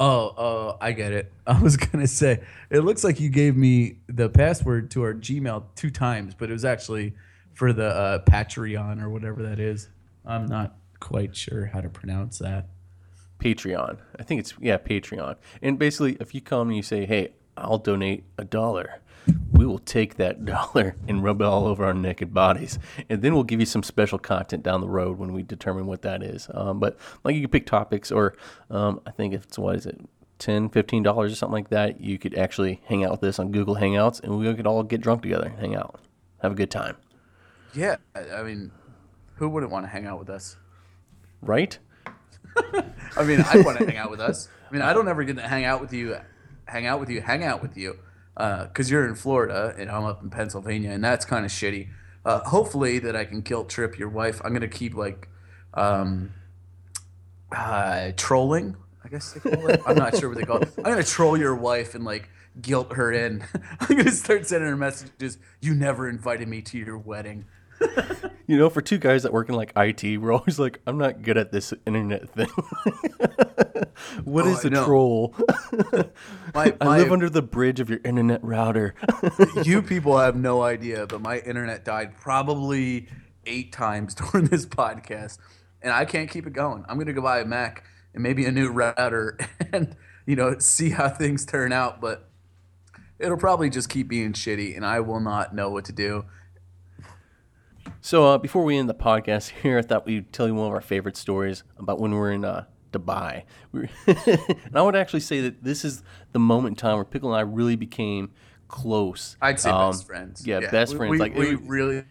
[0.00, 1.32] Oh, oh, I get it.
[1.46, 2.40] I was gonna say
[2.70, 6.52] it looks like you gave me the password to our Gmail two times, but it
[6.52, 7.14] was actually
[7.54, 9.88] for the uh, Patreon or whatever that is.
[10.24, 12.68] I'm not quite sure how to pronounce that.
[13.40, 13.98] Patreon.
[14.18, 15.36] I think it's yeah, Patreon.
[15.60, 19.00] And basically, if you come and you say, "Hey, I'll donate a dollar,"
[19.50, 22.78] we will take that dollar and rub it all over our naked bodies,
[23.08, 26.02] and then we'll give you some special content down the road when we determine what
[26.02, 26.48] that is.
[26.54, 28.34] Um, but like you can pick topics, or
[28.70, 30.00] um, I think if it's what is it.
[30.38, 33.52] 10 15 dollars or something like that you could actually hang out with us on
[33.52, 36.00] google hangouts and we could all get drunk together and hang out
[36.40, 36.96] have a good time
[37.74, 38.70] Yeah, I, I mean,
[39.36, 40.56] who wouldn't want to hang out with us?
[41.42, 41.78] Right
[43.16, 44.48] I mean, I want to hang out with us.
[44.68, 46.16] I mean, I don't ever get to hang out with you,
[46.66, 47.98] hang out with you, hang out with you,
[48.34, 51.88] because you're in Florida and I'm up in Pennsylvania, and that's kind of shitty.
[52.24, 54.40] Uh, hopefully, that I can guilt trip your wife.
[54.44, 55.28] I'm gonna keep like
[55.74, 56.32] um,
[57.50, 58.76] uh, trolling.
[59.04, 59.80] I guess they call it.
[59.86, 60.72] I'm not sure what they call it.
[60.78, 62.30] I'm gonna troll your wife and like
[62.60, 63.44] guilt her in.
[63.80, 65.38] I'm gonna start sending her messages.
[65.60, 67.46] You never invited me to your wedding.
[68.48, 71.22] You know, for two guys that work in like IT, we're always like, I'm not
[71.22, 72.48] good at this internet thing.
[74.24, 75.34] What oh, is Oh, I a troll?
[76.54, 78.94] My, I live under the bridge of your internet router.
[79.62, 83.08] you people have no idea, but my internet died probably
[83.46, 85.38] eight times during this podcast,
[85.80, 86.84] and I can't keep it going.
[86.88, 89.38] I'm gonna go buy a Mac and maybe a new router,
[89.72, 92.00] and you know, see how things turn out.
[92.00, 92.28] But
[93.18, 96.24] it'll probably just keep being shitty, and I will not know what to do.
[98.02, 100.74] So uh, before we end the podcast here, I thought we'd tell you one of
[100.74, 103.44] our favorite stories about when we were in uh, Dubai.
[103.72, 107.04] We were and I would actually say that this is the moment in time where
[107.04, 108.32] Pickle and I really became
[108.68, 109.36] close.
[109.40, 110.46] I'd say Um, best friends.
[110.46, 111.10] Yeah, best we, friends.
[111.12, 112.04] We, like we it- really,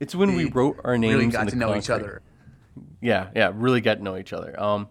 [0.00, 1.14] it's when we wrote our names.
[1.14, 2.22] really got to know each other.
[3.00, 4.58] Yeah, yeah, really got to know each other.
[4.60, 4.88] Um,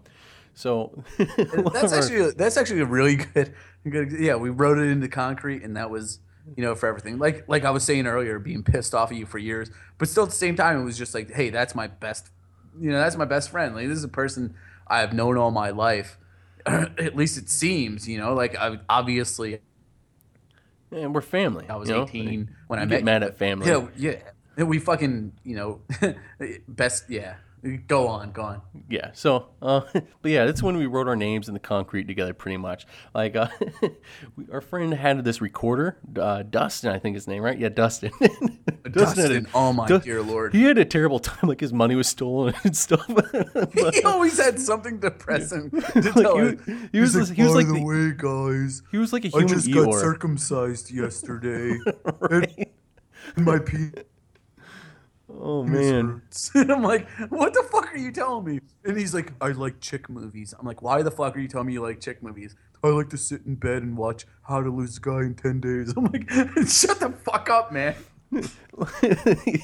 [0.54, 3.54] so That's actually that's actually a really good,
[3.88, 4.12] good.
[4.12, 6.20] Yeah, we wrote it into concrete, and that was
[6.56, 7.18] you know for everything.
[7.18, 10.24] Like like I was saying earlier, being pissed off at you for years, but still
[10.24, 12.30] at the same time, it was just like, hey, that's my best.
[12.78, 13.74] You know, that's my best friend.
[13.74, 14.54] Like this is a person
[14.86, 16.18] I have known all my life.
[16.66, 18.08] at least it seems.
[18.08, 19.60] You know, like I obviously
[20.90, 21.66] and we're family.
[21.68, 22.02] I was you know?
[22.04, 23.66] 18 when I You met get mad at family.
[23.68, 24.16] yeah yeah.
[24.56, 25.80] And we fucking you know
[26.68, 27.36] best yeah.
[27.86, 28.62] Go on, go on.
[28.88, 29.10] Yeah.
[29.12, 32.56] So, uh, but yeah, that's when we wrote our names in the concrete together, pretty
[32.56, 32.86] much.
[33.14, 33.48] Like, uh,
[34.36, 37.56] we, our friend had this recorder, uh, Dustin, I think his name, right?
[37.56, 38.10] Yeah, Dustin.
[38.20, 40.54] had Dustin, oh my Du- dear lord.
[40.54, 41.48] He had a terrible time.
[41.48, 43.06] Like his money was stolen and stuff.
[43.08, 46.58] But, he always had something depressing to like, tell he, was-
[46.90, 49.28] he was, He's he was like by the, the way, guys, he was like a
[49.28, 51.78] human I just got circumcised yesterday.
[52.18, 52.72] Right?
[53.36, 53.92] and my penis
[55.40, 56.22] Oh man.
[56.54, 58.60] I'm like, what the fuck are you telling me?
[58.84, 60.54] And he's like, I like chick movies.
[60.58, 62.56] I'm like, why the fuck are you telling me you like chick movies?
[62.84, 65.60] I like to sit in bed and watch How to Lose a Guy in 10
[65.60, 65.94] Days.
[65.96, 66.28] I'm like,
[66.66, 67.94] shut the fuck up, man.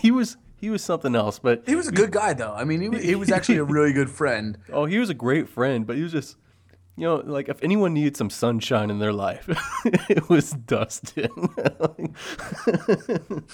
[0.01, 2.53] he was he was something else, but He was a good guy, though.
[2.53, 4.59] I mean, he was, he was actually a really good friend.
[4.73, 6.37] Oh, he was a great friend, but he was just,
[6.99, 9.49] you know, like if anyone needed some sunshine in their life,
[10.11, 11.30] it was Dustin.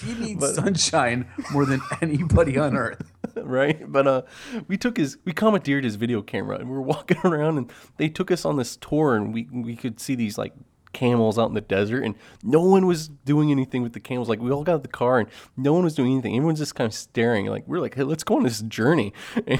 [0.01, 3.11] He needs sunshine more than anybody on earth.
[3.35, 3.91] right?
[3.91, 4.21] But uh,
[4.67, 8.09] we took his, we commandeered his video camera, and we were walking around, and they
[8.09, 10.53] took us on this tour, and we we could see these like
[10.95, 14.29] camels out in the desert, and no one was doing anything with the camels.
[14.29, 16.35] Like we all got the car, and no one was doing anything.
[16.35, 17.45] Everyone's just kind of staring.
[17.47, 19.13] Like we're like, hey, let's go on this journey.
[19.47, 19.59] And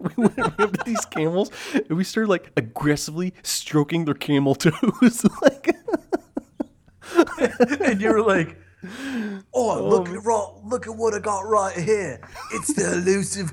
[0.00, 5.26] we went up to these camels, and we started like aggressively stroking their camel toes,
[5.42, 5.76] like.
[7.80, 8.56] and you were like,
[9.52, 12.20] "Oh, um, look at right, look at what I got right here!
[12.52, 13.52] It's the elusive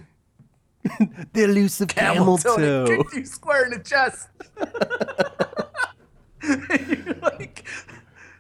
[1.34, 2.86] The elusive camel, camel toe toe.
[3.04, 4.30] kicked you square in the chest."
[6.42, 7.66] and you're like,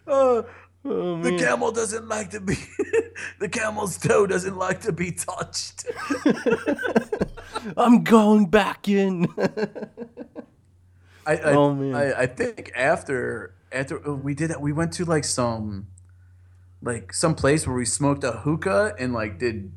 [0.07, 0.45] "Oh,
[0.86, 1.37] Oh, the man.
[1.48, 2.56] Camel doesn't like to be,
[3.39, 5.86] the camel's toe doesn't like to be touched."
[7.78, 9.28] I'm going back in.
[11.26, 11.95] I, I, Oh, man.
[11.95, 15.88] I, I think after after uh, we did it, we went to like some
[16.82, 19.72] like some place where we smoked a hookah and like did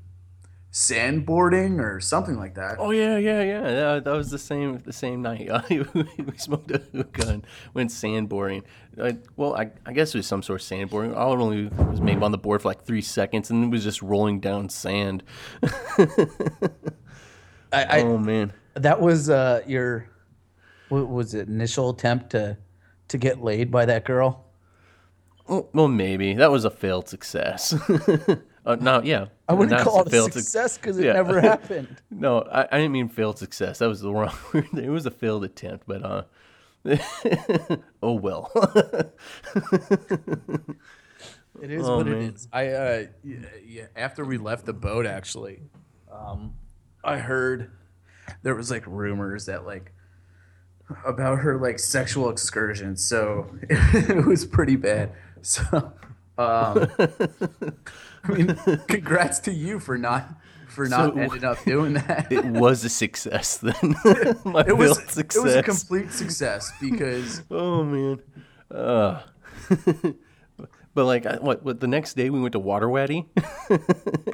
[0.72, 2.76] sandboarding or something like that.
[2.78, 3.60] Oh yeah, yeah, yeah.
[3.60, 5.50] That, that was the same the same night.
[5.70, 8.62] we smoked a hookah and went sandboarding.
[9.00, 11.16] I, well, I, I guess it was some sort of sandboarding.
[11.16, 14.02] I only was maybe on the board for like three seconds, and it was just
[14.02, 15.22] rolling down sand.
[17.72, 20.08] I, I oh man, that was uh, your
[20.88, 22.58] what was it initial attempt to
[23.08, 24.50] to get laid by that girl?
[25.50, 27.74] well, well, maybe that was a failed success.
[28.66, 29.26] Uh, no, yeah.
[29.48, 31.14] I wouldn't Not call it a success because it yeah.
[31.14, 31.96] never happened.
[32.10, 33.78] No, I, I didn't mean failed success.
[33.78, 34.68] That was the wrong word.
[34.74, 36.22] It was a failed attempt, but uh,
[38.02, 38.50] oh well.
[41.60, 42.16] It is Oh, what man.
[42.22, 42.48] it is.
[42.52, 45.60] I uh, yeah, after we left the boat, actually,
[46.10, 46.54] um,
[47.04, 47.70] I heard
[48.42, 49.92] there was like rumors that like
[51.04, 53.04] about her like sexual excursions.
[53.04, 55.12] So it was pretty bad.
[55.42, 55.92] So,
[56.38, 56.88] um,
[58.24, 58.56] I mean,
[58.88, 60.28] congrats to you for not
[60.68, 62.28] for not So- ending up doing that.
[62.30, 63.74] it was a success then.
[64.66, 65.36] It was success.
[65.36, 68.20] it was a complete success because Oh man.
[68.70, 69.20] Uh.
[70.94, 71.62] but like, I, what?
[71.64, 71.80] What?
[71.80, 73.26] The next day we went to Waterwaddy,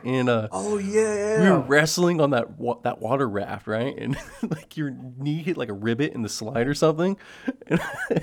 [0.04, 3.94] and uh, oh yeah, we were wrestling on that wa- that water raft, right?
[3.96, 7.16] And like your knee hit like a rivet in the slide or something,
[7.66, 7.80] and,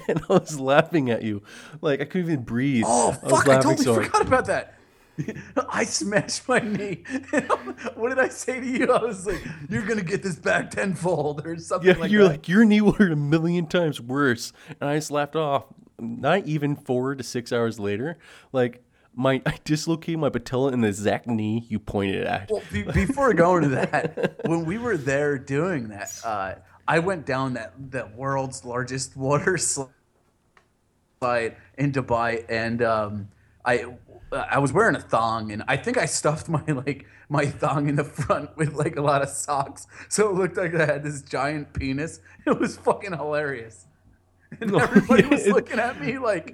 [0.08, 1.42] and I was laughing at you,
[1.82, 2.84] like I couldn't even breathe.
[2.88, 3.48] Oh I fuck!
[3.48, 4.76] I, laughing totally so forgot about that.
[5.70, 7.04] I smashed my knee.
[7.96, 8.92] what did I say to you?
[8.92, 12.30] I was like, "You're gonna get this back tenfold" or something Yeah, like you're that.
[12.30, 15.66] like your knee will hurt a million times worse, and I just laughed off.
[16.00, 18.18] Not even four to six hours later,
[18.52, 18.84] like
[19.16, 22.50] my I dislocated my patella in the exact knee you pointed at.
[22.52, 26.56] well, be, before going to that, when we were there doing that, uh,
[26.88, 33.30] I went down that the world's largest water slide in Dubai, and um,
[33.64, 33.86] I
[34.34, 37.96] I was wearing a thong, and I think I stuffed my like my thong in
[37.96, 41.22] the front with like a lot of socks, so it looked like I had this
[41.22, 42.20] giant penis.
[42.46, 43.86] It was fucking hilarious,
[44.60, 46.54] and everybody was looking at me like,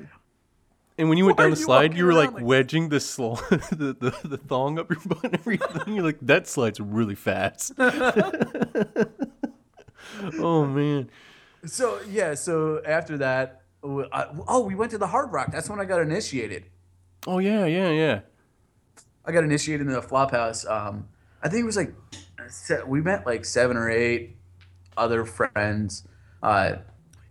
[1.00, 3.00] And when you went down the you slide, walking you were like, like wedging the,
[3.00, 3.34] sl-
[3.72, 5.96] the, the the thong up your butt and everything.
[5.96, 7.74] You're like, that slide's really fast.
[10.40, 11.10] oh man.
[11.66, 12.34] so yeah.
[12.36, 15.52] So after that, I- oh, we went to the Hard Rock.
[15.52, 16.66] That's when I got initiated.
[17.30, 18.22] Oh yeah, yeah, yeah.
[19.24, 20.66] I got initiated in the flop house.
[20.66, 21.10] Um,
[21.44, 21.94] I think it was like
[22.88, 24.38] we met like seven or eight
[24.98, 26.08] other friends,
[26.42, 26.78] uh,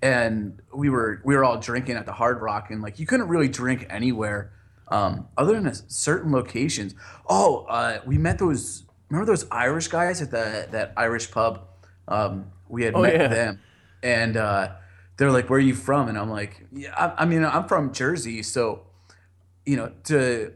[0.01, 3.26] and we were we were all drinking at the Hard Rock, and like you couldn't
[3.26, 4.53] really drink anywhere
[4.86, 6.94] um, other than a certain locations.
[7.28, 8.84] Oh, uh, we met those.
[9.09, 11.66] Remember those Irish guys at the that Irish pub?
[12.07, 13.26] Um, we had Oh, met yeah.
[13.26, 13.61] them,
[14.05, 14.74] and uh,
[15.16, 17.92] they're like, "Where are you from?" And I'm like, "Yeah, I, I mean, I'm from
[17.92, 18.84] Jersey, so."
[19.68, 20.54] You know, to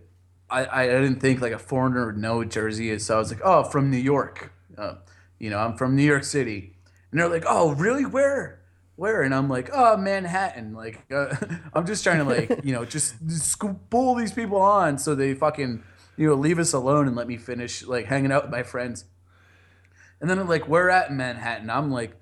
[0.48, 3.42] I, I didn't think like a foreigner would know Jersey is, so I was like,
[3.44, 4.52] oh, from New York.
[4.76, 4.94] Uh,
[5.38, 6.76] you know, I'm from New York City,
[7.10, 8.06] and they're like, oh, really?
[8.06, 8.62] Where?
[8.96, 9.22] Where?
[9.22, 10.72] And I'm like, oh, Manhattan.
[10.72, 11.34] Like, uh,
[11.74, 15.34] I'm just trying to like, you know, just, just spool these people on so they
[15.34, 15.82] fucking,
[16.16, 19.04] you know, leave us alone and let me finish like hanging out with my friends.
[20.20, 21.68] And then they're like, where at in Manhattan?
[21.68, 22.16] I'm like,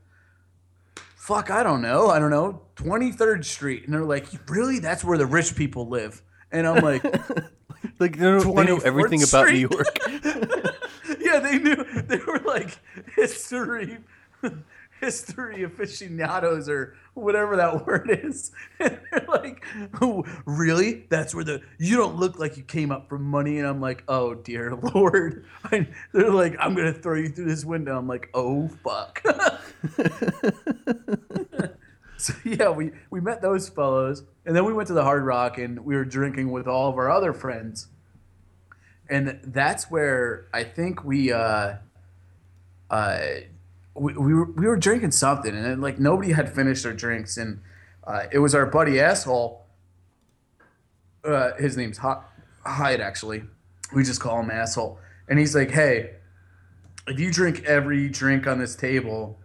[1.14, 2.08] fuck, I don't know.
[2.08, 2.62] I don't know.
[2.76, 3.84] 23rd Street.
[3.84, 4.80] And they're like, really?
[4.80, 6.22] That's where the rich people live.
[6.52, 7.02] And I'm like,
[7.98, 9.98] Like they know, they know 24th everything about New York.
[11.20, 11.84] yeah, they knew.
[12.02, 12.78] They were like
[13.14, 13.98] history,
[15.00, 18.52] history aficionados or whatever that word is.
[18.78, 19.64] And they're like,
[20.00, 21.06] oh, really?
[21.10, 23.58] That's where the you don't look like you came up from money.
[23.58, 25.44] And I'm like, oh dear lord.
[25.64, 27.98] I, they're like, I'm gonna throw you through this window.
[27.98, 29.22] I'm like, oh fuck.
[32.26, 35.58] so yeah, we we met those fellows, and then we went to the Hard Rock,
[35.58, 37.88] and we were drinking with all of our other friends
[39.10, 41.74] and that's where I think we uh,
[42.88, 43.20] uh,
[43.94, 47.36] we, we, were, we were drinking something, and then, like nobody had finished their drinks,
[47.36, 47.60] and
[48.04, 49.66] uh, it was our buddy asshole.
[51.24, 52.22] Uh, his name's Hy-
[52.64, 53.42] Hyde, actually.
[53.92, 54.98] We just call him asshole,
[55.28, 56.14] and he's like, "Hey,
[57.08, 59.40] if you drink every drink on this table,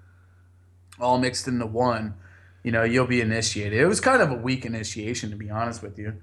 [0.99, 2.13] all mixed into one,
[2.65, 5.81] you know, you'll be initiated." It was kind of a weak initiation, to be honest
[5.81, 6.13] with you.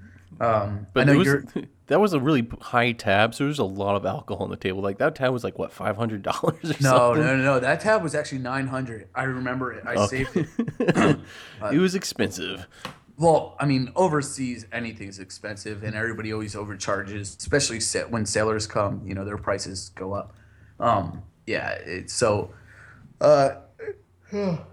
[0.40, 1.44] Um, I But know was, you're.
[1.86, 4.56] that was a really high tab, so there was a lot of alcohol on the
[4.56, 4.80] table.
[4.82, 7.22] Like that tab was like what five hundred dollars or No, something.
[7.22, 7.60] no, no, no.
[7.60, 9.08] That tab was actually nine hundred.
[9.14, 9.84] I remember it.
[9.86, 10.24] I Okay.
[10.24, 10.48] saved it.
[11.72, 12.66] it was expensive.
[13.18, 17.78] Well, I mean, overseas anything's expensive, and everybody always overcharges, especially
[18.08, 19.02] when sailors come.
[19.06, 20.34] You know, their prices go up.
[20.80, 22.52] Um, yeah, it, so
[23.20, 23.50] uh,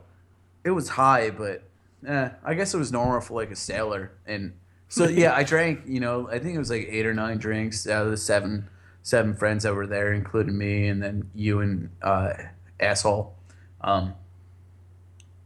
[0.69, 1.63] it was high, but
[2.07, 4.11] eh, I guess it was normal for like a sailor.
[4.25, 4.53] And
[4.87, 5.81] so yeah, I drank.
[5.85, 8.69] You know, I think it was like eight or nine drinks out of the seven
[9.03, 12.33] seven friends that were there, including me, and then you and uh,
[12.79, 13.35] asshole.
[13.81, 14.13] Um,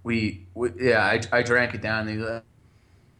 [0.03, 2.07] we, we yeah, I, I drank it down.
[2.07, 2.43] And like,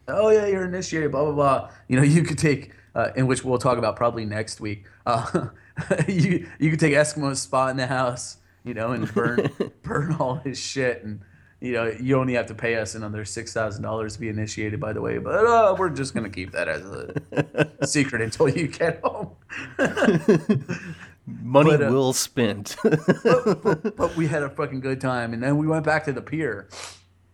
[0.08, 1.72] oh yeah, you're initiated, blah blah blah.
[1.88, 4.86] You know, you could take, uh, in which we'll talk about probably next week.
[5.06, 5.48] Uh,
[6.08, 9.50] you you could take Eskimo's spot in the house, you know, and burn
[9.84, 11.22] burn all his shit, and
[11.64, 14.82] you know, you only have to pay us another six thousand dollars to be initiated.
[14.82, 18.68] By the way, but uh, we're just gonna keep that as a secret until you
[18.68, 19.32] get home.
[21.26, 22.76] Money But, uh, well spent.
[22.84, 25.32] but we had a fucking good time.
[25.32, 26.68] And then we went back to the pier,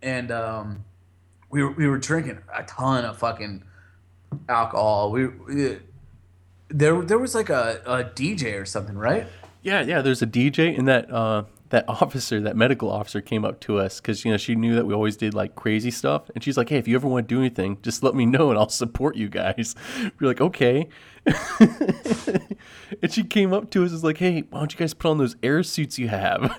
[0.00, 0.84] and um,
[1.50, 3.64] we were, we were drinking a ton of fucking
[4.48, 5.10] alcohol.
[5.10, 5.78] We, we
[6.68, 9.26] there there was like a, a DJ or something, right?
[9.62, 10.02] yeah, yeah.
[10.02, 14.00] There's a DJ, in that uh, that officer, that medical officer, came up to us
[14.00, 16.68] because you know she knew that we always did like crazy stuff, and she's like,
[16.68, 19.16] "Hey, if you ever want to do anything, just let me know, and I'll support
[19.16, 19.74] you guys."
[20.20, 20.88] We're like, "Okay."
[23.02, 25.10] and she came up to us, and was like, "Hey, why don't you guys put
[25.10, 26.54] on those air suits you have?"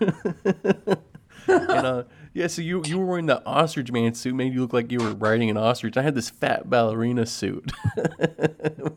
[1.47, 2.03] and uh,
[2.34, 4.99] yeah, so you you were wearing the ostrich man suit, made you look like you
[4.99, 5.97] were riding an ostrich.
[5.97, 7.72] I had this fat ballerina suit.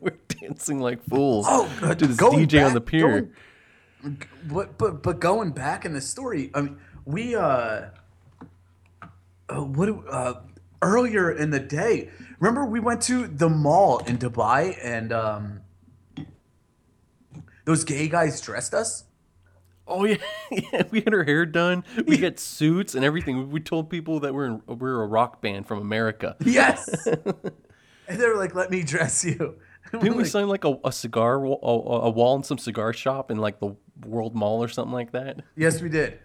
[0.00, 3.00] we're dancing like fools Oh, to this DJ on the pier.
[3.08, 3.32] going-
[4.44, 7.86] But but but going back in the story, I mean, we uh,
[9.48, 10.34] uh what uh
[10.82, 15.60] earlier in the day, remember we went to the mall in Dubai and um
[17.64, 19.04] those gay guys dressed us.
[19.86, 20.16] Oh yeah,
[20.50, 20.82] yeah.
[20.90, 21.84] We had our hair done.
[22.06, 23.50] We got suits and everything.
[23.50, 26.36] We told people that we're in, we're a rock band from America.
[26.44, 26.88] Yes.
[27.06, 29.56] and they were like, "Let me dress you."
[29.90, 32.92] Didn't we're we like, sign like a, a cigar a, a wall in some cigar
[32.92, 35.40] shop in like the World Mall or something like that?
[35.56, 36.18] Yes, we did.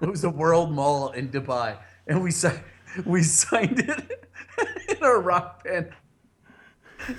[0.00, 2.60] it was a World Mall in Dubai, and we signed
[3.06, 4.28] we signed it
[4.96, 5.90] in our rock band.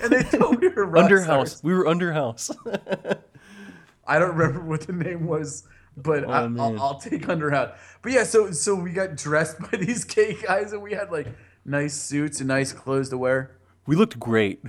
[0.02, 1.52] And they told we were rock Under stars.
[1.54, 1.62] house.
[1.64, 2.50] We were under house.
[4.06, 5.64] I don't remember what the name was,
[5.96, 6.60] but oh, I, Oh, man.
[6.78, 7.76] I'll, I'll take under house.
[8.02, 11.28] But yeah, so so we got dressed by these gay guys, and we had like
[11.64, 13.56] nice suits and nice clothes to wear.
[13.86, 14.62] we looked great.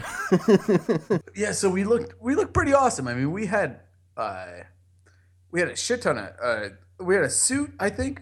[1.36, 3.08] Yeah, so we looked we looked pretty awesome.
[3.08, 3.80] I mean, we had
[4.18, 4.46] uh,
[5.52, 8.22] we had a shit ton of uh, we had a suit, I think,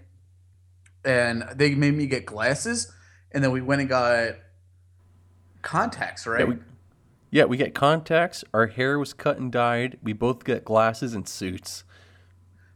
[1.03, 2.91] and they made me get glasses,
[3.31, 4.35] and then we went and got
[5.61, 6.41] contacts, right?
[6.41, 6.57] Yeah, we,
[7.31, 8.43] yeah, we got contacts.
[8.53, 9.99] Our hair was cut and dyed.
[10.01, 11.83] We both got glasses and suits.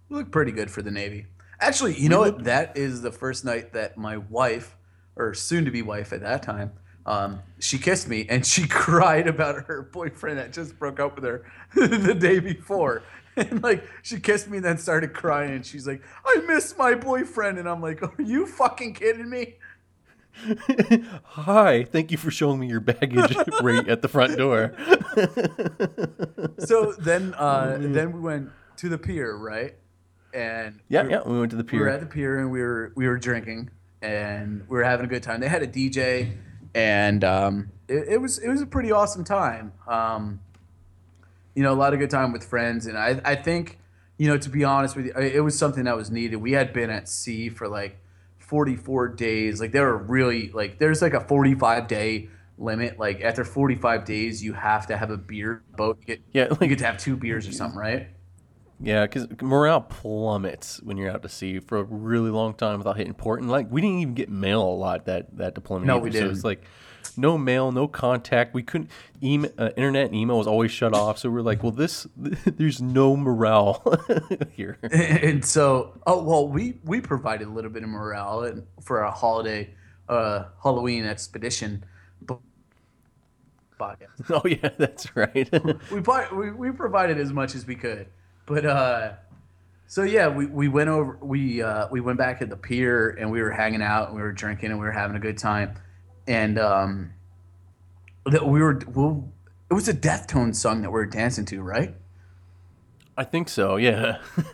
[0.09, 1.27] We look pretty good for the Navy.
[1.59, 2.43] Actually, you know what?
[2.43, 4.75] That is the first night that my wife,
[5.15, 6.73] or soon to be wife at that time,
[7.05, 11.23] um, she kissed me and she cried about her boyfriend that just broke up with
[11.25, 11.45] her
[11.75, 13.03] the day before.
[13.35, 16.93] And like she kissed me and then started crying and she's like, I miss my
[16.93, 17.57] boyfriend.
[17.57, 19.55] And I'm like, Are you fucking kidding me?
[21.23, 24.75] Hi, thank you for showing me your baggage rate at the front door.
[26.59, 29.75] So then uh, then we went to the pier, right?
[30.33, 31.79] And Yeah, we- yeah, we went to the pier.
[31.79, 33.69] we were at the pier and we were we were drinking
[34.01, 35.39] and we were having a good time.
[35.39, 36.33] They had a DJ
[36.75, 39.73] and um, it, it was it was a pretty awesome time.
[39.87, 40.39] Um,
[41.55, 43.79] you know, a lot of good time with friends, and I I think
[44.17, 46.37] you know to be honest with you, it was something that was needed.
[46.37, 47.99] We had been at sea for like
[48.39, 49.59] 44 days.
[49.61, 52.99] Like they were really like there's like a 45 day limit.
[52.99, 55.97] Like after 45 days, you have to have a beer boat.
[56.01, 58.07] You get, Yeah, you like- get to have two beers or something, right?
[58.83, 62.97] Yeah, because morale plummets when you're out to sea for a really long time without
[62.97, 63.41] hitting port.
[63.41, 65.87] And like, we didn't even get mail a lot that that deployment.
[65.87, 66.03] No, either.
[66.03, 66.63] we So it's like
[67.15, 68.53] no mail, no contact.
[68.53, 68.89] We couldn't
[69.21, 71.17] email, uh, internet and email was always shut off.
[71.17, 73.83] So we're like, well, this there's no morale
[74.51, 74.77] here.
[74.91, 79.73] and so oh well we we provided a little bit of morale for a holiday
[80.09, 81.85] uh halloween expedition
[83.79, 84.29] podcast.
[84.29, 85.49] oh yeah, that's right.
[85.89, 86.01] we,
[86.37, 88.07] we we provided as much as we could
[88.45, 89.13] but uh
[89.87, 93.29] so yeah we, we went over we uh we went back at the pier and
[93.31, 95.73] we were hanging out and we were drinking and we were having a good time
[96.27, 97.13] and um
[98.25, 99.29] that we were well,
[99.69, 101.95] it was a death tone song that we were dancing to right
[103.17, 103.75] I think so.
[103.75, 104.21] Yeah.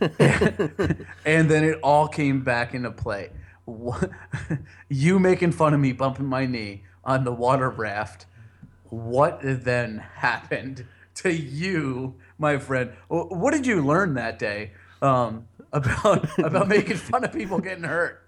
[1.24, 3.30] and then it all came back into play.
[3.64, 4.10] What,
[4.88, 8.26] you making fun of me bumping my knee on the water raft.
[8.90, 10.84] What then happened
[11.22, 12.92] to you, my friend?
[13.08, 18.19] What did you learn that day um, about about making fun of people getting hurt?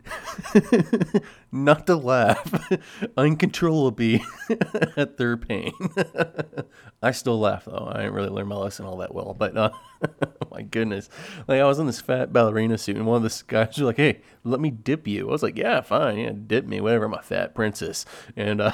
[1.52, 2.68] Not to laugh
[3.16, 4.24] uncontrollably
[4.96, 5.72] at their pain.
[7.02, 7.90] I still laugh though.
[7.92, 9.70] I didn't really learn my lesson all that well, but uh,
[10.50, 11.08] my goodness,
[11.46, 13.96] like I was in this fat ballerina suit, and one of the guys was like,
[13.96, 17.20] "Hey, let me dip you." I was like, "Yeah, fine, yeah, dip me, whatever, my
[17.20, 18.04] fat princess."
[18.36, 18.72] And uh,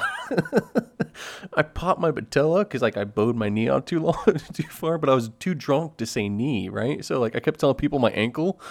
[1.53, 4.97] I popped my patella because like I bowed my knee out too long, too far,
[4.97, 7.03] but I was too drunk to say knee, right?
[7.03, 8.61] So like I kept telling people my ankle.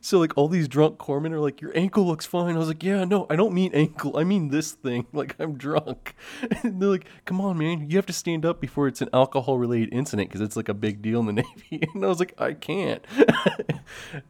[0.00, 2.54] So like all these drunk corpsmen are like, your ankle looks fine.
[2.54, 4.16] I was like, yeah, no, I don't mean ankle.
[4.16, 5.06] I mean this thing.
[5.14, 6.14] Like I'm drunk.
[6.62, 9.58] And they're like, come on, man, you have to stand up before it's an alcohol
[9.58, 11.32] related incident because it's like a big deal in the
[11.70, 11.86] Navy.
[11.94, 13.04] And I was like, I can't.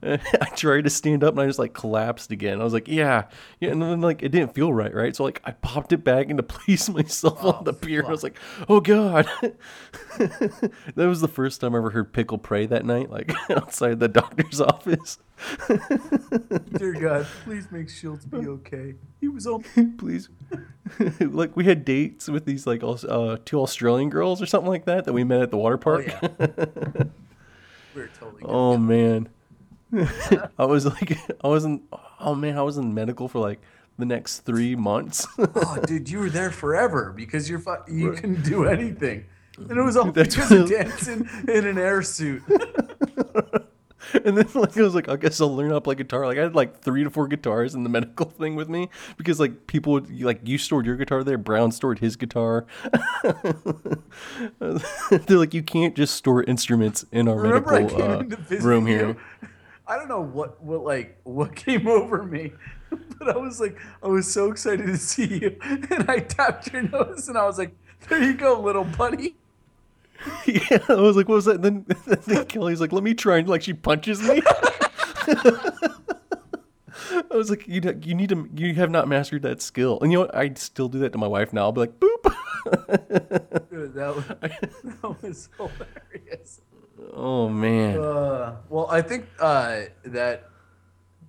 [0.03, 2.61] I tried to stand up and I just like collapsed again.
[2.61, 3.25] I was like, yeah,
[3.61, 5.14] yeah, and then like it didn't feel right, right?
[5.14, 8.05] So like I popped it back into place myself on the oh, pier.
[8.07, 9.29] I was like, oh god.
[10.18, 14.09] that was the first time I ever heard Pickle pray that night, like outside the
[14.09, 15.18] doctor's office.
[16.78, 18.95] Dear God, please make Shields be okay.
[19.20, 19.64] He was on.
[19.99, 20.28] please
[21.20, 25.05] like we had dates with these like uh, two australian girls or something like that
[25.05, 26.28] that we met at the water Oh park yeah.
[27.95, 28.43] We're totally.
[28.45, 29.28] Oh man
[30.59, 31.82] i was like i wasn't
[32.20, 33.61] oh man i was in medical for like
[33.99, 38.43] the next three months oh, dude, you were there forever because you're fu- you couldn't
[38.43, 39.24] do anything,
[39.57, 42.43] and it was all That's because of dancing in an air suit.
[44.25, 46.39] and then like i was like i guess i'll learn how to play guitar like
[46.39, 49.67] i had like three to four guitars in the medical thing with me because like
[49.67, 52.67] people would like you stored your guitar there brown stored his guitar
[54.59, 58.25] they're like you can't just store instruments in our Remember, medical uh,
[58.61, 58.95] room you?
[58.97, 59.17] here
[59.87, 62.53] I don't know what what like what came over me,
[63.19, 66.83] but I was like I was so excited to see you, and I tapped your
[66.83, 67.77] nose, and I was like,
[68.09, 69.37] "There you go, little buddy."
[70.47, 71.64] Yeah, I was like, what was that?
[71.64, 71.87] And then,
[72.27, 74.43] then Kelly's like, let me try, and like she punches me.
[77.31, 80.18] I was like, you you need to you have not mastered that skill, and you
[80.18, 80.35] know what?
[80.35, 81.62] I still do that to my wife now.
[81.62, 82.35] I'll be like, boop.
[83.70, 86.61] Dude, that was, that was hilarious.
[87.12, 90.49] Oh man, Uh, well, I think uh, that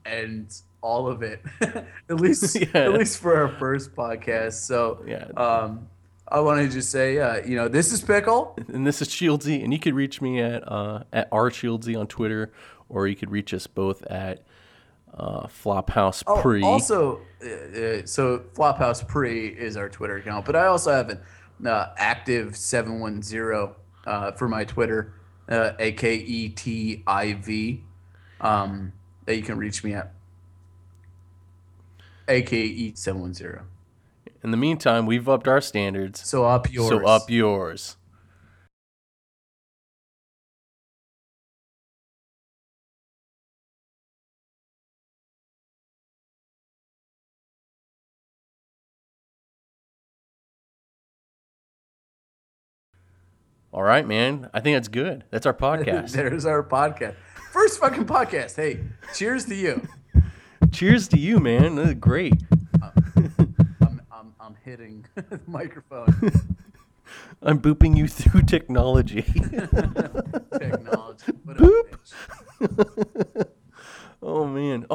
[0.05, 2.67] ends all of it, at least Yeah.
[2.73, 4.53] at least for our first podcast.
[4.53, 5.25] So Yeah.
[5.35, 5.89] um,
[6.27, 8.57] I want to just say, uh, you know, this is Pickle.
[8.67, 12.07] and this is Shieldsy, and you could reach me at uh, at r Shieldsy on
[12.07, 12.51] Twitter,
[12.89, 14.43] or you could reach us both at
[15.13, 16.63] uh, Flophouse Oh, Pre.
[16.63, 21.67] also, uh, uh, so Flophouse Pre is our Twitter account, but I also have an
[21.67, 23.75] uh, active seven one zero
[24.07, 25.13] uh, for my Twitter,
[25.47, 27.83] uh, A K E T I V,
[28.41, 28.91] um,
[29.25, 30.11] that you can reach me at.
[32.27, 33.65] A K E seven one zero.
[34.45, 36.89] In the meantime, we've upped our standards, So up yours.
[36.89, 37.97] so up yours.
[53.73, 54.51] All right, man.
[54.53, 55.23] I think that's good.
[55.31, 56.11] That's our podcast.
[56.11, 57.15] There's our podcast.
[57.51, 58.55] First fucking podcast.
[58.55, 58.81] Hey,
[59.15, 59.87] cheers to you.
[60.71, 61.99] Cheers to you, man.
[61.99, 62.33] Great.
[64.45, 66.13] I'm, hitting the microphone.
[67.41, 69.21] I'm booping you through technology.
[70.59, 71.31] Technology.
[71.47, 71.97] Boop.
[74.21, 74.85] oh man.